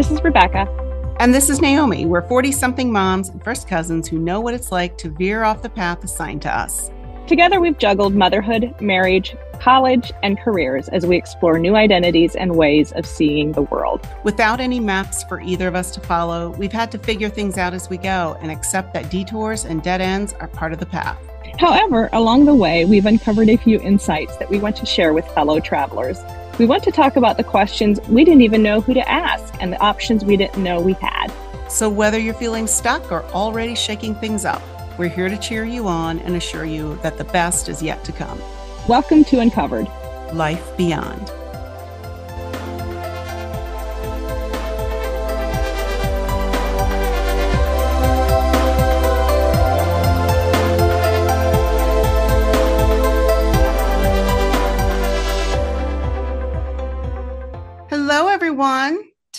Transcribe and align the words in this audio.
This 0.00 0.12
is 0.12 0.24
Rebecca. 0.24 0.66
And 1.18 1.34
this 1.34 1.50
is 1.50 1.60
Naomi. 1.60 2.06
We're 2.06 2.26
40 2.26 2.52
something 2.52 2.90
moms 2.90 3.28
and 3.28 3.44
first 3.44 3.68
cousins 3.68 4.08
who 4.08 4.18
know 4.18 4.40
what 4.40 4.54
it's 4.54 4.72
like 4.72 4.96
to 4.96 5.10
veer 5.10 5.44
off 5.44 5.60
the 5.60 5.68
path 5.68 6.02
assigned 6.02 6.40
to 6.40 6.48
us. 6.48 6.90
Together, 7.26 7.60
we've 7.60 7.76
juggled 7.76 8.14
motherhood, 8.14 8.74
marriage, 8.80 9.36
college, 9.60 10.10
and 10.22 10.40
careers 10.40 10.88
as 10.88 11.04
we 11.04 11.18
explore 11.18 11.58
new 11.58 11.76
identities 11.76 12.34
and 12.34 12.56
ways 12.56 12.92
of 12.92 13.04
seeing 13.04 13.52
the 13.52 13.60
world. 13.60 14.08
Without 14.24 14.58
any 14.58 14.80
maps 14.80 15.22
for 15.24 15.38
either 15.42 15.68
of 15.68 15.74
us 15.74 15.90
to 15.90 16.00
follow, 16.00 16.48
we've 16.52 16.72
had 16.72 16.90
to 16.92 16.98
figure 16.98 17.28
things 17.28 17.58
out 17.58 17.74
as 17.74 17.90
we 17.90 17.98
go 17.98 18.38
and 18.40 18.50
accept 18.50 18.94
that 18.94 19.10
detours 19.10 19.66
and 19.66 19.82
dead 19.82 20.00
ends 20.00 20.32
are 20.40 20.48
part 20.48 20.72
of 20.72 20.78
the 20.78 20.86
path. 20.86 21.18
However, 21.58 22.08
along 22.14 22.46
the 22.46 22.54
way, 22.54 22.86
we've 22.86 23.04
uncovered 23.04 23.50
a 23.50 23.58
few 23.58 23.78
insights 23.82 24.34
that 24.38 24.48
we 24.48 24.60
want 24.60 24.76
to 24.76 24.86
share 24.86 25.12
with 25.12 25.26
fellow 25.34 25.60
travelers. 25.60 26.16
We 26.58 26.66
want 26.66 26.82
to 26.84 26.90
talk 26.90 27.16
about 27.16 27.36
the 27.36 27.44
questions 27.44 28.00
we 28.08 28.24
didn't 28.24 28.42
even 28.42 28.62
know 28.62 28.80
who 28.80 28.92
to 28.94 29.08
ask 29.08 29.54
and 29.60 29.72
the 29.72 29.80
options 29.80 30.24
we 30.24 30.36
didn't 30.36 30.62
know 30.62 30.80
we 30.80 30.92
had. 30.94 31.32
So, 31.68 31.88
whether 31.88 32.18
you're 32.18 32.34
feeling 32.34 32.66
stuck 32.66 33.10
or 33.10 33.24
already 33.26 33.74
shaking 33.74 34.14
things 34.16 34.44
up, 34.44 34.62
we're 34.98 35.08
here 35.08 35.28
to 35.28 35.38
cheer 35.38 35.64
you 35.64 35.88
on 35.88 36.18
and 36.20 36.36
assure 36.36 36.64
you 36.64 36.98
that 37.02 37.16
the 37.16 37.24
best 37.24 37.68
is 37.68 37.82
yet 37.82 38.04
to 38.04 38.12
come. 38.12 38.40
Welcome 38.88 39.24
to 39.24 39.40
Uncovered 39.40 39.86
Life 40.32 40.76
Beyond. 40.76 41.39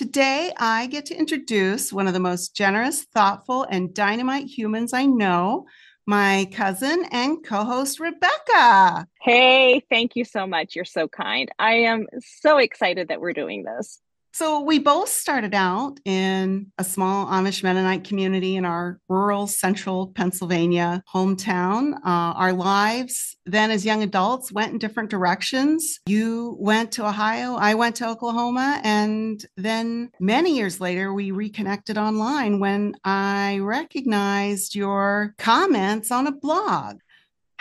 Today, 0.02 0.52
I 0.58 0.88
get 0.88 1.06
to 1.06 1.16
introduce 1.16 1.94
one 1.94 2.08
of 2.08 2.14
the 2.14 2.20
most 2.20 2.56
generous, 2.56 3.04
thoughtful, 3.04 3.68
and 3.70 3.94
dynamite 3.94 4.48
humans 4.48 4.94
I 4.94 5.06
know, 5.06 5.68
my 6.08 6.48
cousin 6.52 7.06
and 7.12 7.44
co 7.46 7.64
host, 7.64 8.00
Rebecca. 8.00 9.06
Hey, 9.22 9.84
thank 9.92 10.16
you 10.16 10.26
so 10.26 10.48
much. 10.48 10.76
You're 10.76 10.86
so 10.86 11.08
kind. 11.08 11.52
I 11.60 11.74
am 11.74 12.08
so 12.20 12.58
excited 12.58 13.10
that 13.10 13.22
we're 13.22 13.34
doing 13.34 13.62
this. 13.62 14.02
So, 14.34 14.62
we 14.62 14.80
both 14.80 15.10
started 15.10 15.54
out 15.54 16.00
in 16.06 16.72
a 16.78 16.84
small 16.84 17.28
Amish 17.28 17.64
Mennonite 17.64 18.06
community 18.06 18.56
in 18.56 18.64
our 18.64 19.00
rural 19.10 19.46
central 19.46 20.08
Pennsylvania 20.08 21.04
hometown. 21.14 21.94
Uh, 21.96 22.34
our 22.36 22.54
lives 22.54 23.36
then, 23.46 23.72
as 23.72 23.86
young 23.86 24.04
adults, 24.04 24.52
went 24.52 24.72
in 24.72 24.78
different 24.80 25.10
directions. 25.10 26.00
You 26.06 26.56
went 26.60 26.94
to 26.94 27.06
Ohio, 27.06 27.56
I 27.56 27.74
went 27.74 27.98
to 27.98 28.08
Oklahoma, 28.08 28.80
and 28.84 29.44
then 29.58 30.12
many 30.20 30.56
years 30.56 30.80
later, 30.80 31.14
we 31.14 31.32
reconnected 31.32 31.98
online 31.98 32.60
when 32.60 32.94
I 33.04 33.60
recognized 33.60 34.76
your 34.76 35.36
comments 35.38 36.12
on 36.12 36.28
a 36.28 36.32
blog. 36.32 37.00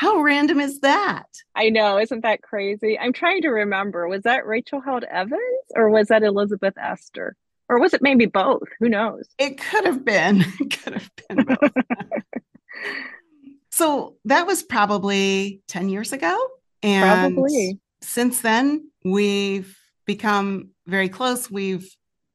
How 0.00 0.22
random 0.22 0.60
is 0.60 0.80
that? 0.80 1.26
I 1.54 1.68
know, 1.68 1.98
isn't 1.98 2.22
that 2.22 2.40
crazy? 2.40 2.98
I'm 2.98 3.12
trying 3.12 3.42
to 3.42 3.48
remember. 3.50 4.08
Was 4.08 4.22
that 4.22 4.46
Rachel 4.46 4.80
Held 4.80 5.04
Evans 5.04 5.42
or 5.74 5.90
was 5.90 6.08
that 6.08 6.22
Elizabeth 6.22 6.72
Esther? 6.78 7.36
Or 7.68 7.78
was 7.78 7.92
it 7.92 8.00
maybe 8.00 8.24
both? 8.24 8.66
Who 8.78 8.88
knows? 8.88 9.28
It 9.38 9.58
could 9.58 9.84
have 9.84 10.02
been. 10.02 10.42
It 10.58 10.82
could 10.82 10.94
have 10.94 11.10
been 11.28 11.44
both. 11.44 11.70
so 13.70 14.16
that 14.24 14.46
was 14.46 14.62
probably 14.62 15.60
10 15.68 15.90
years 15.90 16.14
ago. 16.14 16.48
And 16.82 17.34
Probably. 17.34 17.78
since 18.00 18.40
then, 18.40 18.90
we've 19.04 19.76
become 20.06 20.70
very 20.86 21.10
close. 21.10 21.50
We've 21.50 21.86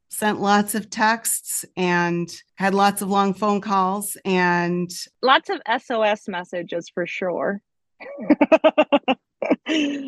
sent 0.09 0.39
lots 0.39 0.75
of 0.75 0.89
texts 0.89 1.65
and 1.75 2.29
had 2.55 2.73
lots 2.73 3.01
of 3.01 3.09
long 3.09 3.33
phone 3.33 3.61
calls 3.61 4.17
and 4.23 4.89
Lots 5.21 5.49
of 5.49 5.61
SOS 5.81 6.27
messages 6.27 6.89
for 6.93 7.05
sure. 7.05 7.61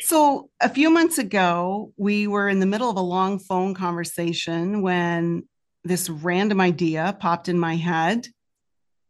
So, 0.00 0.50
a 0.60 0.68
few 0.68 0.90
months 0.90 1.18
ago, 1.18 1.92
we 1.96 2.26
were 2.26 2.48
in 2.48 2.60
the 2.60 2.66
middle 2.66 2.90
of 2.90 2.96
a 2.96 3.00
long 3.00 3.38
phone 3.38 3.74
conversation 3.74 4.82
when 4.82 5.48
this 5.82 6.08
random 6.08 6.60
idea 6.60 7.16
popped 7.18 7.48
in 7.48 7.58
my 7.58 7.76
head 7.76 8.28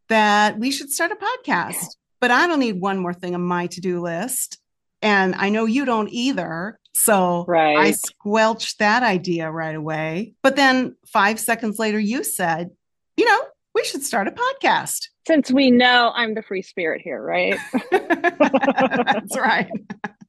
that 0.08 0.58
we 0.58 0.70
should 0.70 0.90
start 0.90 1.12
a 1.12 1.16
podcast. 1.16 1.96
But 2.20 2.30
I 2.30 2.46
don't 2.46 2.60
need 2.60 2.80
one 2.80 2.98
more 2.98 3.12
thing 3.12 3.34
on 3.34 3.42
my 3.42 3.66
to 3.68 3.80
do 3.80 4.00
list. 4.00 4.58
And 5.02 5.34
I 5.34 5.50
know 5.50 5.66
you 5.66 5.84
don't 5.84 6.08
either. 6.10 6.78
So, 6.98 7.44
I 7.78 7.92
squelched 7.92 8.80
that 8.80 9.04
idea 9.04 9.50
right 9.50 9.74
away. 9.74 10.34
But 10.42 10.56
then 10.56 10.96
five 11.06 11.38
seconds 11.38 11.78
later, 11.78 11.98
you 11.98 12.24
said, 12.24 12.70
you 13.16 13.24
know, 13.24 13.40
we 13.74 13.84
should 13.84 14.02
start 14.02 14.26
a 14.26 14.32
podcast. 14.32 15.06
Since 15.26 15.52
we 15.52 15.70
know 15.70 16.12
I'm 16.16 16.34
the 16.34 16.42
free 16.42 16.62
spirit 16.62 17.00
here, 17.00 17.22
right? 17.22 17.56
That's 17.92 19.36
right. 19.36 19.70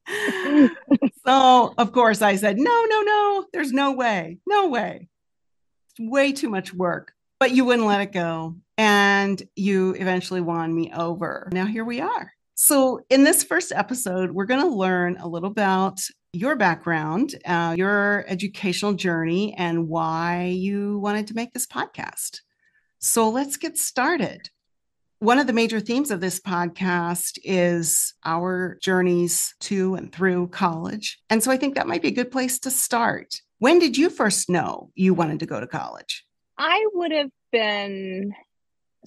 so, 1.26 1.74
of 1.76 1.92
course, 1.92 2.22
I 2.22 2.36
said, 2.36 2.58
no, 2.58 2.84
no, 2.88 3.02
no, 3.02 3.46
there's 3.52 3.72
no 3.72 3.92
way, 3.92 4.38
no 4.46 4.68
way. 4.68 5.08
It's 5.90 6.10
way 6.10 6.32
too 6.32 6.48
much 6.48 6.72
work. 6.72 7.12
But 7.40 7.50
you 7.50 7.64
wouldn't 7.64 7.88
let 7.88 8.02
it 8.02 8.12
go. 8.12 8.56
And 8.78 9.42
you 9.56 9.94
eventually 9.98 10.40
won 10.40 10.72
me 10.74 10.92
over. 10.94 11.48
Now, 11.52 11.66
here 11.66 11.84
we 11.84 12.00
are. 12.00 12.32
So, 12.62 13.00
in 13.08 13.24
this 13.24 13.42
first 13.42 13.72
episode, 13.74 14.32
we're 14.32 14.44
going 14.44 14.60
to 14.60 14.68
learn 14.68 15.16
a 15.16 15.26
little 15.26 15.50
about 15.50 15.98
your 16.34 16.56
background, 16.56 17.34
uh, 17.46 17.74
your 17.74 18.26
educational 18.28 18.92
journey, 18.92 19.54
and 19.54 19.88
why 19.88 20.54
you 20.54 20.98
wanted 20.98 21.26
to 21.28 21.34
make 21.34 21.54
this 21.54 21.66
podcast. 21.66 22.40
So, 22.98 23.30
let's 23.30 23.56
get 23.56 23.78
started. 23.78 24.50
One 25.20 25.38
of 25.38 25.46
the 25.46 25.54
major 25.54 25.80
themes 25.80 26.10
of 26.10 26.20
this 26.20 26.38
podcast 26.38 27.38
is 27.42 28.12
our 28.26 28.76
journeys 28.82 29.54
to 29.60 29.94
and 29.94 30.12
through 30.12 30.48
college. 30.48 31.18
And 31.30 31.42
so 31.42 31.50
I 31.50 31.56
think 31.56 31.76
that 31.76 31.88
might 31.88 32.02
be 32.02 32.08
a 32.08 32.12
good 32.12 32.30
place 32.30 32.58
to 32.58 32.70
start. 32.70 33.40
When 33.58 33.78
did 33.78 33.96
you 33.96 34.10
first 34.10 34.50
know 34.50 34.90
you 34.94 35.14
wanted 35.14 35.40
to 35.40 35.46
go 35.46 35.60
to 35.60 35.66
college? 35.66 36.26
I 36.58 36.86
would 36.92 37.12
have 37.12 37.30
been 37.52 38.34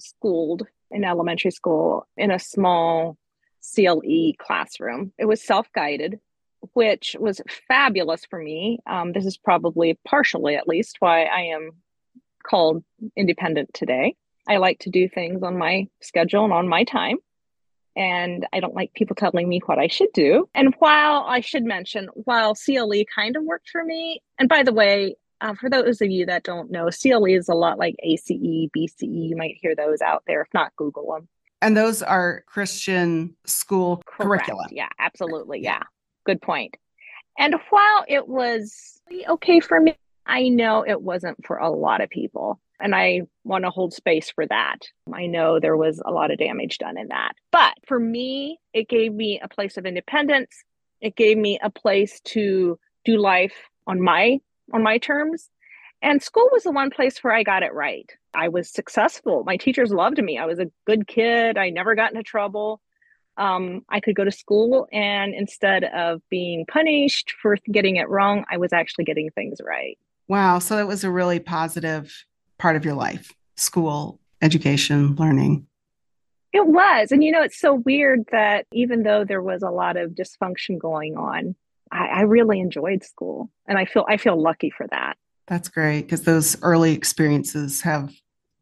schooled 0.00 0.66
in 0.90 1.04
elementary 1.04 1.52
school 1.52 2.08
in 2.16 2.32
a 2.32 2.38
small 2.40 3.16
CLE 3.74 4.32
classroom. 4.38 5.12
It 5.18 5.24
was 5.24 5.42
self 5.42 5.72
guided, 5.72 6.20
which 6.72 7.16
was 7.18 7.40
fabulous 7.68 8.24
for 8.24 8.38
me. 8.38 8.78
Um, 8.86 9.12
this 9.12 9.26
is 9.26 9.36
probably 9.36 9.98
partially, 10.06 10.56
at 10.56 10.68
least, 10.68 10.96
why 11.00 11.24
I 11.24 11.54
am 11.54 11.70
called 12.44 12.84
independent 13.16 13.72
today. 13.72 14.16
I 14.48 14.58
like 14.58 14.80
to 14.80 14.90
do 14.90 15.08
things 15.08 15.42
on 15.42 15.56
my 15.56 15.88
schedule 16.00 16.44
and 16.44 16.52
on 16.52 16.68
my 16.68 16.84
time. 16.84 17.16
And 17.96 18.46
I 18.52 18.60
don't 18.60 18.74
like 18.74 18.92
people 18.92 19.14
telling 19.14 19.48
me 19.48 19.60
what 19.64 19.78
I 19.78 19.86
should 19.86 20.12
do. 20.12 20.48
And 20.54 20.74
while 20.78 21.24
I 21.26 21.40
should 21.40 21.64
mention, 21.64 22.08
while 22.14 22.54
CLE 22.54 23.04
kind 23.14 23.36
of 23.36 23.44
worked 23.44 23.70
for 23.70 23.84
me, 23.84 24.20
and 24.38 24.48
by 24.48 24.64
the 24.64 24.72
way, 24.72 25.16
uh, 25.40 25.54
for 25.54 25.70
those 25.70 26.00
of 26.00 26.10
you 26.10 26.26
that 26.26 26.42
don't 26.42 26.70
know, 26.70 26.88
CLE 26.90 27.26
is 27.26 27.48
a 27.48 27.54
lot 27.54 27.78
like 27.78 27.94
ACE, 28.02 28.30
BCE. 28.30 29.28
You 29.28 29.36
might 29.36 29.58
hear 29.60 29.76
those 29.76 30.00
out 30.00 30.24
there. 30.26 30.42
If 30.42 30.48
not, 30.52 30.74
Google 30.76 31.12
them. 31.12 31.28
And 31.64 31.74
those 31.74 32.02
are 32.02 32.44
Christian 32.46 33.34
school 33.46 34.02
Correct. 34.04 34.44
curriculum. 34.44 34.66
Yeah, 34.70 34.90
absolutely. 34.98 35.62
Yeah. 35.62 35.80
Good 36.26 36.42
point. 36.42 36.76
And 37.38 37.54
while 37.70 38.04
it 38.06 38.28
was 38.28 39.00
okay 39.26 39.60
for 39.60 39.80
me, 39.80 39.96
I 40.26 40.50
know 40.50 40.84
it 40.86 41.00
wasn't 41.00 41.44
for 41.46 41.56
a 41.56 41.70
lot 41.70 42.02
of 42.02 42.10
people. 42.10 42.60
And 42.80 42.94
I 42.94 43.22
want 43.44 43.64
to 43.64 43.70
hold 43.70 43.94
space 43.94 44.30
for 44.30 44.46
that. 44.46 44.80
I 45.10 45.24
know 45.24 45.58
there 45.58 45.76
was 45.76 46.02
a 46.04 46.10
lot 46.10 46.30
of 46.30 46.36
damage 46.36 46.76
done 46.76 46.98
in 46.98 47.08
that. 47.08 47.32
But 47.50 47.72
for 47.86 47.98
me, 47.98 48.58
it 48.74 48.90
gave 48.90 49.14
me 49.14 49.40
a 49.42 49.48
place 49.48 49.78
of 49.78 49.86
independence. 49.86 50.64
It 51.00 51.16
gave 51.16 51.38
me 51.38 51.58
a 51.62 51.70
place 51.70 52.20
to 52.24 52.78
do 53.06 53.16
life 53.16 53.70
on 53.86 54.02
my 54.02 54.38
on 54.74 54.82
my 54.82 54.98
terms. 54.98 55.48
And 56.02 56.22
school 56.22 56.50
was 56.52 56.64
the 56.64 56.72
one 56.72 56.90
place 56.90 57.24
where 57.24 57.32
I 57.32 57.42
got 57.42 57.62
it 57.62 57.72
right. 57.72 58.10
I 58.34 58.48
was 58.48 58.70
successful. 58.70 59.44
My 59.44 59.56
teachers 59.56 59.90
loved 59.90 60.22
me. 60.22 60.38
I 60.38 60.46
was 60.46 60.58
a 60.58 60.70
good 60.86 61.06
kid. 61.06 61.56
I 61.56 61.70
never 61.70 61.94
got 61.94 62.10
into 62.10 62.22
trouble. 62.22 62.80
Um, 63.36 63.84
I 63.88 64.00
could 64.00 64.14
go 64.14 64.24
to 64.24 64.30
school, 64.30 64.86
and 64.92 65.34
instead 65.34 65.84
of 65.84 66.20
being 66.30 66.66
punished 66.66 67.32
for 67.42 67.56
getting 67.70 67.96
it 67.96 68.08
wrong, 68.08 68.44
I 68.50 68.58
was 68.58 68.72
actually 68.72 69.04
getting 69.04 69.30
things 69.30 69.58
right. 69.64 69.98
Wow. 70.28 70.58
So 70.60 70.76
that 70.76 70.86
was 70.86 71.04
a 71.04 71.10
really 71.10 71.40
positive 71.40 72.24
part 72.58 72.76
of 72.76 72.84
your 72.84 72.94
life 72.94 73.32
school, 73.56 74.20
education, 74.40 75.14
learning. 75.16 75.66
It 76.52 76.66
was. 76.66 77.10
And 77.10 77.24
you 77.24 77.32
know, 77.32 77.42
it's 77.42 77.58
so 77.58 77.74
weird 77.74 78.24
that 78.30 78.66
even 78.72 79.02
though 79.02 79.24
there 79.24 79.42
was 79.42 79.62
a 79.62 79.70
lot 79.70 79.96
of 79.96 80.12
dysfunction 80.12 80.78
going 80.78 81.16
on, 81.16 81.56
I, 81.90 82.06
I 82.06 82.20
really 82.22 82.60
enjoyed 82.60 83.04
school. 83.04 83.50
And 83.66 83.76
I 83.76 83.84
feel 83.84 84.06
I 84.08 84.16
feel 84.16 84.40
lucky 84.40 84.70
for 84.70 84.86
that. 84.90 85.16
That's 85.46 85.68
great 85.68 86.02
because 86.02 86.22
those 86.22 86.56
early 86.62 86.92
experiences 86.92 87.82
have 87.82 88.12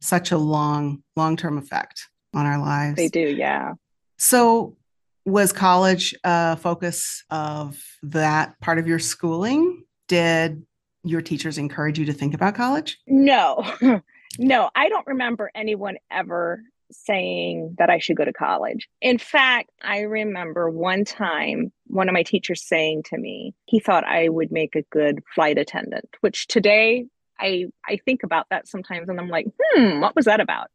such 0.03 0.33
a 0.33 0.39
long, 0.39 1.03
long 1.17 1.37
term 1.37 1.57
effect 1.57 2.09
on 2.35 2.45
our 2.45 2.59
lives. 2.59 2.97
They 2.97 3.09
do, 3.09 3.21
yeah. 3.21 3.75
So, 4.19 4.77
was 5.25 5.53
college 5.53 6.15
a 6.25 6.57
focus 6.57 7.25
of 7.31 7.83
that 8.03 8.59
part 8.61 8.79
of 8.79 8.87
your 8.89 8.99
schooling? 8.99 9.85
Did 10.09 10.67
your 11.05 11.23
teachers 11.23 11.59
encourage 11.59 11.99
you 11.99 12.07
to 12.07 12.13
think 12.13 12.35
about 12.35 12.55
college? 12.55 12.99
No, 13.07 13.65
no, 14.39 14.71
I 14.75 14.89
don't 14.89 15.07
remember 15.07 15.51
anyone 15.55 15.97
ever 16.11 16.63
saying 16.91 17.77
that 17.79 17.89
I 17.89 17.99
should 17.99 18.17
go 18.17 18.25
to 18.25 18.33
college. 18.33 18.89
In 19.01 19.19
fact, 19.19 19.71
I 19.83 20.01
remember 20.01 20.69
one 20.69 21.05
time 21.05 21.73
one 21.87 22.09
of 22.09 22.13
my 22.13 22.23
teachers 22.23 22.63
saying 22.67 23.05
to 23.05 23.19
me, 23.19 23.55
he 23.67 23.81
thought 23.81 24.05
I 24.05 24.29
would 24.29 24.53
make 24.53 24.77
a 24.77 24.83
good 24.83 25.23
flight 25.35 25.59
attendant, 25.59 26.09
which 26.21 26.47
today 26.49 27.07
I 27.43 27.67
I 27.87 27.99
think 28.05 28.23
about 28.23 28.47
that 28.51 28.69
sometimes 28.69 29.09
and 29.09 29.21
I'm 29.21 29.29
like, 29.29 29.47
"Hmm, 29.61 30.01
what 30.01 30.15
was 30.17 30.27
that 30.27 30.41
about?" 30.41 30.69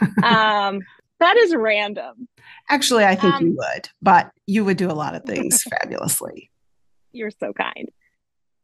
um 0.22 0.80
that 1.18 1.36
is 1.36 1.54
random. 1.54 2.28
Actually, 2.68 3.04
I 3.04 3.14
think 3.14 3.34
um, 3.34 3.46
you 3.46 3.56
would, 3.56 3.88
but 4.02 4.30
you 4.46 4.64
would 4.64 4.76
do 4.76 4.90
a 4.90 4.92
lot 4.92 5.14
of 5.14 5.24
things 5.26 5.62
fabulously. 5.62 6.50
You're 7.12 7.30
so 7.30 7.52
kind. 7.52 7.88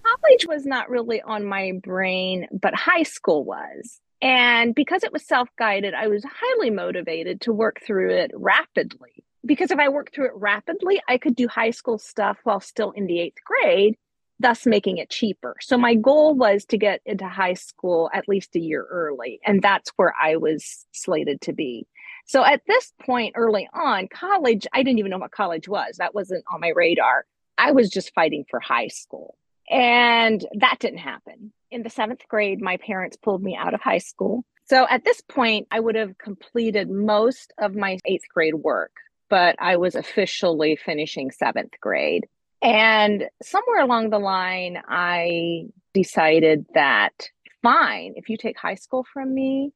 College 0.05 0.47
was 0.47 0.67
not 0.67 0.91
really 0.91 1.23
on 1.23 1.45
my 1.45 1.73
brain, 1.83 2.49
but 2.53 2.75
high 2.75 3.05
school 3.05 3.45
was. 3.45 4.01
And 4.21 4.75
because 4.75 5.03
it 5.03 5.13
was 5.13 5.27
self 5.27 5.49
guided, 5.59 5.95
I 5.95 6.09
was 6.09 6.25
highly 6.25 6.71
motivated 6.71 7.41
to 7.43 7.53
work 7.53 7.81
through 7.85 8.11
it 8.15 8.31
rapidly. 8.35 9.25
Because 9.45 9.73
if 9.73 9.79
I 9.79 9.89
worked 9.89 10.15
through 10.15 10.27
it 10.27 10.37
rapidly, 10.37 11.01
I 11.09 11.19
could 11.19 11.35
do 11.35 11.49
high 11.49 11.73
school 11.73 11.99
stuff 11.99 12.39
while 12.45 12.61
still 12.61 12.93
in 12.93 13.07
the 13.07 13.19
eighth 13.19 13.39
grade, 13.45 13.97
thus 14.43 14.67
making 14.67 14.99
it 14.99 15.11
cheaper. 15.11 15.57
So 15.61 15.79
my 15.79 15.95
goal 15.95 16.35
was 16.35 16.65
to 16.67 16.79
get 16.79 17.01
into 17.07 17.27
high 17.29 17.55
school 17.55 18.11
at 18.13 18.29
least 18.29 18.55
a 18.57 18.61
year 18.61 18.87
early. 18.91 19.41
And 19.45 19.63
that's 19.63 19.91
where 19.97 20.15
I 20.21 20.37
was 20.37 20.87
slated 20.93 21.41
to 21.43 21.53
be. 21.53 21.87
So 22.27 22.45
at 22.45 22.63
this 22.67 22.93
point 23.01 23.35
early 23.37 23.69
on, 23.73 24.09
college, 24.09 24.67
I 24.73 24.83
didn't 24.83 24.99
even 24.99 25.11
know 25.11 25.19
what 25.19 25.33
college 25.33 25.69
was. 25.69 25.97
That 25.97 26.15
wasn't 26.15 26.45
on 26.53 26.61
my 26.61 26.69
radar. 26.69 27.25
I 27.59 27.73
was 27.73 27.91
just 27.91 28.15
fighting 28.15 28.45
for 28.49 28.61
high 28.61 28.89
school. 28.89 29.37
And 29.71 30.45
that 30.59 30.77
didn't 30.81 30.99
happen. 30.99 31.53
In 31.71 31.83
the 31.83 31.91
seventh 31.91 32.27
grade, 32.29 32.61
my 32.61 32.77
parents 32.77 33.17
pulled 33.17 33.43
me 33.43 33.57
out 33.57 33.75
of 33.75 33.81
high 33.81 33.99
school. 33.99 34.45
So 34.65 34.87
at 34.89 35.05
this 35.05 35.21
point, 35.21 35.69
I 35.71 35.81
would 35.81 35.95
have 35.95 36.19
completed 36.19 36.91
most 36.91 37.53
of 37.59 37.75
my 37.75 37.99
eighth 38.05 38.25
grade 38.33 38.55
work, 38.55 38.93
but 39.29 39.57
I 39.59 39.77
was 39.77 39.95
officially 39.95 40.77
finishing 40.77 41.31
seventh 41.31 41.73
grade. 41.81 42.27
And 42.63 43.29
somewhere 43.43 43.81
along 43.81 44.11
the 44.11 44.19
line, 44.19 44.81
I 44.89 45.67
decided 45.95 46.67
that 46.75 47.29
fine, 47.63 48.15
if 48.17 48.29
you 48.29 48.37
take 48.37 48.57
high 48.57 48.77
school 48.77 49.05
from 49.13 49.35
me, 49.35 49.73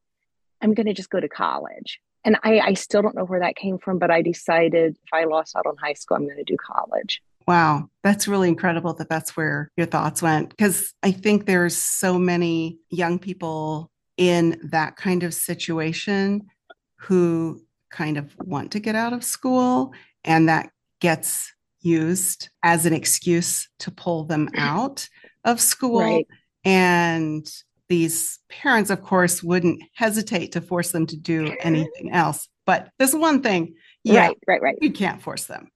I'm 0.62 0.72
going 0.72 0.86
to 0.86 0.94
just 0.94 1.10
go 1.10 1.20
to 1.20 1.28
college 1.28 2.00
and 2.26 2.36
I, 2.42 2.58
I 2.58 2.74
still 2.74 3.02
don't 3.02 3.14
know 3.14 3.24
where 3.24 3.38
that 3.38 3.54
came 3.54 3.78
from, 3.78 4.00
but 4.00 4.10
I 4.10 4.20
decided 4.20 4.96
if 5.04 5.12
I 5.14 5.24
lost 5.24 5.54
out 5.54 5.64
on 5.64 5.76
high 5.76 5.92
school, 5.92 6.16
I'm 6.16 6.24
going 6.24 6.36
to 6.36 6.44
do 6.44 6.56
college. 6.56 7.22
Wow, 7.46 7.88
that's 8.02 8.26
really 8.26 8.48
incredible 8.48 8.92
that 8.94 9.08
that's 9.08 9.36
where 9.36 9.70
your 9.76 9.86
thoughts 9.86 10.20
went. 10.20 10.50
Because 10.50 10.92
I 11.04 11.12
think 11.12 11.46
there's 11.46 11.76
so 11.76 12.18
many 12.18 12.80
young 12.90 13.20
people 13.20 13.92
in 14.16 14.58
that 14.64 14.96
kind 14.96 15.22
of 15.22 15.34
situation 15.34 16.48
who 16.96 17.62
kind 17.90 18.16
of 18.16 18.34
want 18.40 18.72
to 18.72 18.80
get 18.80 18.96
out 18.96 19.12
of 19.12 19.22
school, 19.22 19.92
and 20.24 20.48
that 20.48 20.70
gets 21.00 21.52
used 21.86 22.50
as 22.62 22.84
an 22.84 22.92
excuse 22.92 23.68
to 23.78 23.90
pull 23.90 24.24
them 24.24 24.48
mm. 24.48 24.58
out 24.58 25.08
of 25.44 25.60
school. 25.60 26.00
Right. 26.00 26.26
And 26.64 27.48
these 27.88 28.40
parents, 28.48 28.90
of 28.90 29.02
course, 29.02 29.42
wouldn't 29.42 29.80
hesitate 29.94 30.52
to 30.52 30.60
force 30.60 30.90
them 30.90 31.06
to 31.06 31.16
do 31.16 31.56
anything 31.60 32.10
else. 32.12 32.48
But 32.66 32.90
there's 32.98 33.14
one 33.14 33.42
thing, 33.42 33.74
yeah, 34.02 34.26
right, 34.26 34.38
right, 34.48 34.60
right. 34.60 34.76
You 34.80 34.90
can't 34.90 35.22
force 35.22 35.44
them 35.44 35.70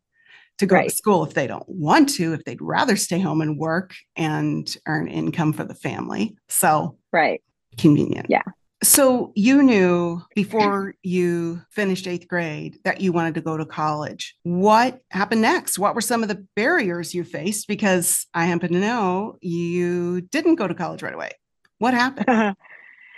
to 0.58 0.66
go 0.66 0.76
right. 0.76 0.90
to 0.90 0.94
school 0.94 1.24
if 1.24 1.34
they 1.34 1.46
don't 1.46 1.68
want 1.68 2.08
to, 2.10 2.32
if 2.32 2.44
they'd 2.44 2.60
rather 2.60 2.96
stay 2.96 3.20
home 3.20 3.40
and 3.40 3.56
work 3.56 3.94
and 4.16 4.76
earn 4.86 5.06
income 5.06 5.52
for 5.52 5.64
the 5.64 5.74
family. 5.74 6.36
So, 6.48 6.98
right, 7.12 7.40
convenient. 7.78 8.26
Yeah. 8.28 8.42
So 8.82 9.32
you 9.34 9.62
knew 9.62 10.22
before 10.34 10.94
you 11.02 11.60
finished 11.70 12.06
eighth 12.06 12.26
grade 12.28 12.78
that 12.84 13.02
you 13.02 13.12
wanted 13.12 13.34
to 13.34 13.42
go 13.42 13.58
to 13.58 13.66
college. 13.66 14.34
What 14.42 15.02
happened 15.10 15.42
next? 15.42 15.78
What 15.78 15.94
were 15.94 16.00
some 16.00 16.22
of 16.22 16.30
the 16.30 16.46
barriers 16.56 17.14
you 17.14 17.22
faced? 17.24 17.68
Because 17.68 18.26
I 18.32 18.46
happen 18.46 18.72
to 18.72 18.78
know 18.78 19.36
you 19.42 20.22
didn't 20.22 20.54
go 20.54 20.66
to 20.66 20.74
college 20.74 21.02
right 21.02 21.14
away. 21.14 21.32
What 21.78 21.92
happened? 21.92 22.56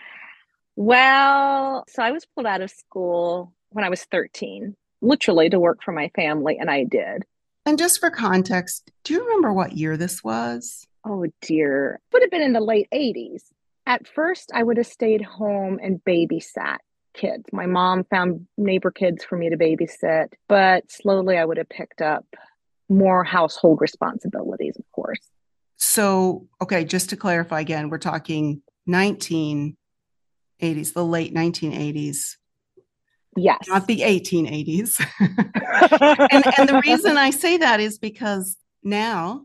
well, 0.77 1.85
so 1.89 2.03
I 2.03 2.11
was 2.11 2.27
pulled 2.35 2.47
out 2.47 2.61
of 2.61 2.71
school 2.71 3.53
when 3.71 3.85
I 3.85 3.89
was 3.89 4.05
13, 4.05 4.75
literally 5.01 5.49
to 5.49 5.61
work 5.61 5.83
for 5.85 5.93
my 5.93 6.11
family, 6.17 6.59
and 6.59 6.71
I 6.71 6.85
did. 6.85 7.25
And 7.65 7.79
just 7.79 8.01
for 8.01 8.11
context, 8.11 8.91
do 9.05 9.15
you 9.15 9.25
remember 9.25 9.53
what 9.53 9.77
year 9.77 9.97
this 9.97 10.25
was? 10.25 10.87
Oh 11.05 11.27
dear. 11.41 12.01
Would 12.13 12.23
have 12.23 12.31
been 12.33 12.43
in 12.43 12.53
the 12.53 12.61
late 12.61 12.89
80s. 12.93 13.43
At 13.93 14.09
first, 14.09 14.51
I 14.55 14.63
would 14.63 14.79
have 14.79 14.87
stayed 14.87 15.21
home 15.21 15.79
and 15.83 16.03
babysat 16.03 16.79
kids. 17.13 17.45
My 17.53 17.67
mom 17.67 18.05
found 18.05 18.47
neighbor 18.57 18.91
kids 18.91 19.23
for 19.23 19.37
me 19.37 19.51
to 19.51 19.59
babysit, 19.59 20.29
but 20.49 20.91
slowly 20.91 21.37
I 21.37 21.45
would 21.45 21.59
have 21.59 21.69
picked 21.69 22.01
up 22.01 22.25
more 22.89 23.23
household 23.23 23.83
responsibilities, 23.83 24.79
of 24.79 24.91
course. 24.93 25.21
So, 25.77 26.49
okay, 26.63 26.87
just 26.87 27.11
to 27.11 27.19
clarify 27.19 27.61
again, 27.61 27.91
we're 27.91 27.99
talking 27.99 28.63
1980s, 28.89 29.75
the 30.59 31.05
late 31.05 31.35
1980s. 31.35 32.37
Yes. 33.37 33.59
Not 33.69 33.87
the 33.87 34.01
1880s. 34.01 35.05
and, 35.21 36.45
and 36.57 36.67
the 36.67 36.81
reason 36.83 37.19
I 37.19 37.29
say 37.29 37.59
that 37.59 37.79
is 37.79 37.99
because 37.99 38.57
now, 38.83 39.45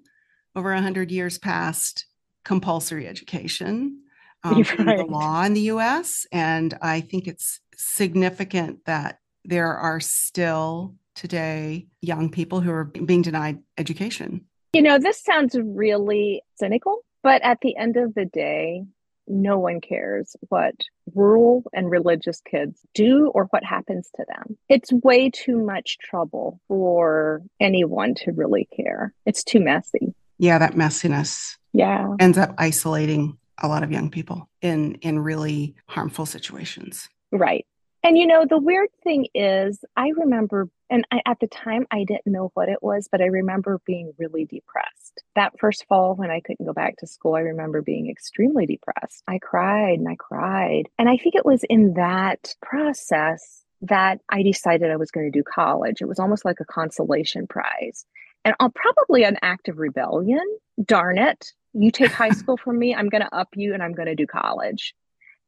over 0.55 0.73
100 0.73 1.11
years 1.11 1.38
past 1.38 2.05
compulsory 2.45 3.09
education, 3.09 4.03
um, 4.44 4.63
right. 4.80 4.98
the 4.98 5.06
law 5.10 5.44
in 5.44 5.54
the 5.54 5.62
US. 5.62 6.25
And 6.31 6.78
I 6.81 7.01
think 7.01 7.28
it's 7.28 7.60
significant 7.75 8.86
that 8.86 9.19
there 9.44 9.74
are 9.75 10.00
still 10.00 10.95
today 11.16 11.88
young 12.01 12.30
people 12.30 12.62
who 12.62 12.72
are 12.72 12.86
being 12.86 13.22
denied 13.22 13.60
education. 13.78 14.45
You 14.74 14.81
know, 14.81 15.00
this 15.00 15.24
sounds 15.24 15.56
really 15.60 16.44
cynical, 16.56 17.04
but 17.24 17.42
at 17.42 17.60
the 17.62 17.75
end 17.75 17.98
of 17.98 18.13
the 18.13 18.25
day, 18.25 18.84
no 19.28 19.57
one 19.60 19.81
cares 19.81 20.36
what 20.50 20.75
rural 21.13 21.63
and 21.74 21.90
religious 21.90 22.42
kids 22.42 22.80
do 22.94 23.31
or 23.33 23.45
what 23.45 23.63
happens 23.63 24.10
to 24.16 24.25
them. 24.28 24.57
It's 24.69 24.92
way 24.92 25.30
too 25.30 25.62
much 25.62 25.98
trouble 25.98 26.60
for 26.68 27.42
anyone 27.59 28.16
to 28.16 28.31
really 28.31 28.68
care. 28.76 29.14
It's 29.26 29.44
too 29.44 29.59
messy. 29.59 30.14
Yeah, 30.38 30.59
that 30.59 30.73
messiness. 30.73 31.56
Yeah. 31.73 32.07
Ends 32.19 32.38
up 32.38 32.54
isolating 32.57 33.38
a 33.59 33.68
lot 33.68 33.83
of 33.83 33.92
young 33.92 34.09
people 34.09 34.49
in 34.61 34.95
in 34.95 35.19
really 35.19 35.76
harmful 35.87 36.26
situations. 36.26 37.09
Right. 37.31 37.66
And 38.04 38.18
you 38.18 38.28
know, 38.28 38.45
the 38.47 38.59
weird 38.59 38.90
thing 39.04 39.28
is, 39.33 39.83
I 39.97 40.09
remember, 40.16 40.69
and 40.90 41.06
I, 41.11 41.21
at 41.26 41.40
the 41.40 41.47
time 41.47 41.85
I 41.92 42.06
didn't 42.06 42.28
know 42.28 42.52
what 42.54 42.69
it 42.69 42.81
was, 42.81 43.09
but 43.11 43.21
I 43.21 43.26
remember 43.26 43.81
being 43.85 44.14
really 44.18 44.45
depressed. 44.45 45.23
That 45.35 45.59
first 45.59 45.85
fall 45.90 46.16
when 46.16 46.31
I 46.31 46.40
couldn't 46.40 46.66
go 46.66 46.73
back 46.73 46.97
to 46.97 47.07
school, 47.07 47.35
I 47.35 47.42
remember 47.42 47.81
being 47.81 48.09
extremely 48.09 48.66
depressed. 48.66 49.23
I 49.28 49.40
cried 49.40 49.99
and 49.99 50.07
I 50.07 50.16
cried. 50.16 50.90
And 50.97 51.09
I 51.09 51.18
think 51.18 51.35
it 51.35 51.45
was 51.45 51.64
in 51.69 51.95
that 51.95 52.56
process 52.61 53.64
that 53.81 54.21
I 54.30 54.44
decided 54.44 54.90
I 54.90 54.95
was 54.95 55.11
going 55.11 55.30
to 55.30 55.37
do 55.37 55.44
college. 55.44 56.02
It 56.02 56.07
was 56.07 56.19
almost 56.19 56.45
like 56.45 56.59
a 56.59 56.66
consolation 56.66 57.47
prize. 57.47 58.06
And 58.45 58.56
I'll 58.59 58.69
probably 58.71 59.23
an 59.23 59.37
act 59.42 59.68
of 59.68 59.78
rebellion. 59.78 60.45
Darn 60.83 61.18
it. 61.18 61.52
You 61.74 61.92
take 61.92 62.12
high 62.12 62.30
school 62.42 62.57
from 62.57 62.80
me, 62.80 62.95
I'm 62.95 63.09
going 63.09 63.24
to 63.24 63.36
up 63.36 63.50
you 63.56 63.74
and 63.74 63.83
I'm 63.83 63.94
going 63.94 64.07
to 64.07 64.16
do 64.16 64.28
college. 64.28 64.95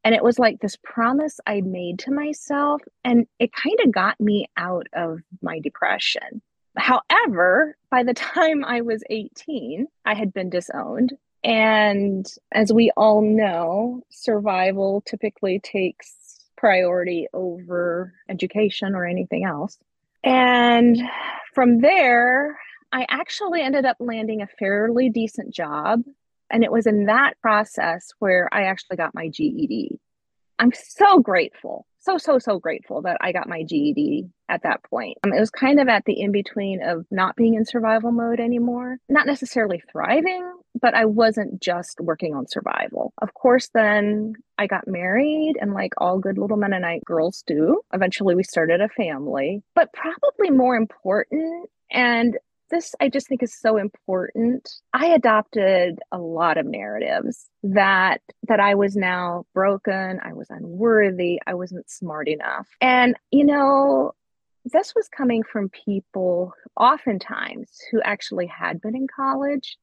And 0.04 0.16
it 0.16 0.24
was 0.24 0.40
like 0.40 0.60
this 0.60 0.78
promise 0.82 1.40
I 1.46 1.62
made 1.62 2.00
to 2.00 2.12
myself, 2.12 2.82
and 3.04 3.28
it 3.38 3.52
kind 3.52 3.78
of 3.84 3.92
got 3.92 4.18
me 4.20 4.48
out 4.56 4.88
of 4.94 5.20
my 5.42 5.60
depression. 5.60 6.42
However, 6.78 7.76
by 7.92 8.04
the 8.04 8.14
time 8.14 8.64
I 8.64 8.82
was 8.82 9.04
18, 9.10 9.88
I 10.06 10.14
had 10.14 10.34
been 10.34 10.50
disowned. 10.50 11.14
And 11.44 12.26
as 12.52 12.72
we 12.72 12.92
all 12.96 13.22
know, 13.22 14.04
survival 14.10 15.02
typically 15.02 15.60
takes 15.60 16.46
priority 16.58 17.28
over 17.34 18.14
education 18.28 18.96
or 18.96 19.06
anything 19.06 19.46
else. 19.46 19.78
And 20.24 20.98
from 21.54 21.80
there, 21.80 22.60
I 22.92 23.06
actually 23.10 23.62
ended 23.62 23.86
up 23.86 23.98
landing 24.00 24.42
a 24.42 24.48
fairly 24.48 25.10
decent 25.10 25.54
job 25.54 26.02
and 26.50 26.64
it 26.64 26.72
was 26.72 26.88
in 26.88 27.06
that 27.06 27.40
process 27.42 28.12
where 28.20 28.50
I 28.52 28.64
actually 28.64 28.98
got 28.98 29.14
my 29.14 29.28
GED. 29.28 30.00
I'm 30.58 30.74
so 30.74 31.20
grateful, 31.20 31.86
so, 32.00 32.18
so, 32.18 32.38
so 32.38 32.60
grateful 32.60 33.04
that 33.04 33.18
I 33.22 33.32
got 33.32 33.48
my 33.48 33.64
GED 33.64 34.28
at 34.50 34.64
that 34.64 34.84
point. 34.84 35.18
Um, 35.24 35.32
it 35.32 35.40
was 35.40 35.50
kind 35.50 35.80
of 35.80 35.88
at 35.88 36.04
the 36.04 36.20
in 36.20 36.34
between 36.34 36.84
of 36.84 37.06
not 37.12 37.38
being 37.38 37.54
in 37.54 37.64
survival 37.64 38.12
mode 38.12 38.42
anymore, 38.42 38.98
not 39.08 39.26
necessarily 39.26 39.82
thriving, 39.90 40.52
but 40.82 40.96
I 40.96 41.06
wasn't 41.06 41.62
just 41.62 42.02
working 42.02 42.36
on 42.36 42.46
survival. 42.48 43.14
Of 43.22 43.34
course, 43.34 43.70
then 43.74 44.34
I 44.58 44.68
got 44.68 44.86
married, 44.86 45.56
and 45.62 45.74
like 45.74 45.94
all 45.98 46.20
good 46.20 46.38
little 46.38 46.58
Mennonite 46.58 47.06
girls 47.06 47.44
do, 47.48 47.82
eventually 47.94 48.36
we 48.36 48.44
started 48.44 48.82
a 48.82 48.90
family. 48.90 49.64
But 49.76 49.94
probably 49.94 50.50
more 50.50 50.76
important, 50.76 51.70
and 51.90 52.38
this 52.70 52.96
I 53.00 53.10
just 53.10 53.28
think 53.28 53.44
is 53.44 53.54
so 53.54 53.78
important. 53.78 54.70
I 54.94 55.08
adopted 55.08 56.00
a 56.12 56.18
lot 56.18 56.58
of 56.58 56.66
narratives 56.66 57.50
that 57.64 58.22
that 58.48 58.60
I 58.60 58.76
was 58.76 58.96
now 58.96 59.46
broken, 59.54 60.20
I 60.24 60.34
was 60.34 60.48
unworthy, 60.50 61.42
I 61.46 61.54
wasn't 61.54 61.90
smart 61.90 62.28
enough. 62.28 62.68
And 62.82 63.16
you 63.32 63.46
know, 63.46 64.14
this 64.66 64.94
was 64.96 65.08
coming 65.10 65.44
from 65.44 65.70
people 65.70 66.54
oftentimes 66.78 67.80
who 67.92 68.02
actually 68.02 68.48
had 68.48 68.82
been 68.82 68.96
in 68.96 69.08
college 69.08 69.78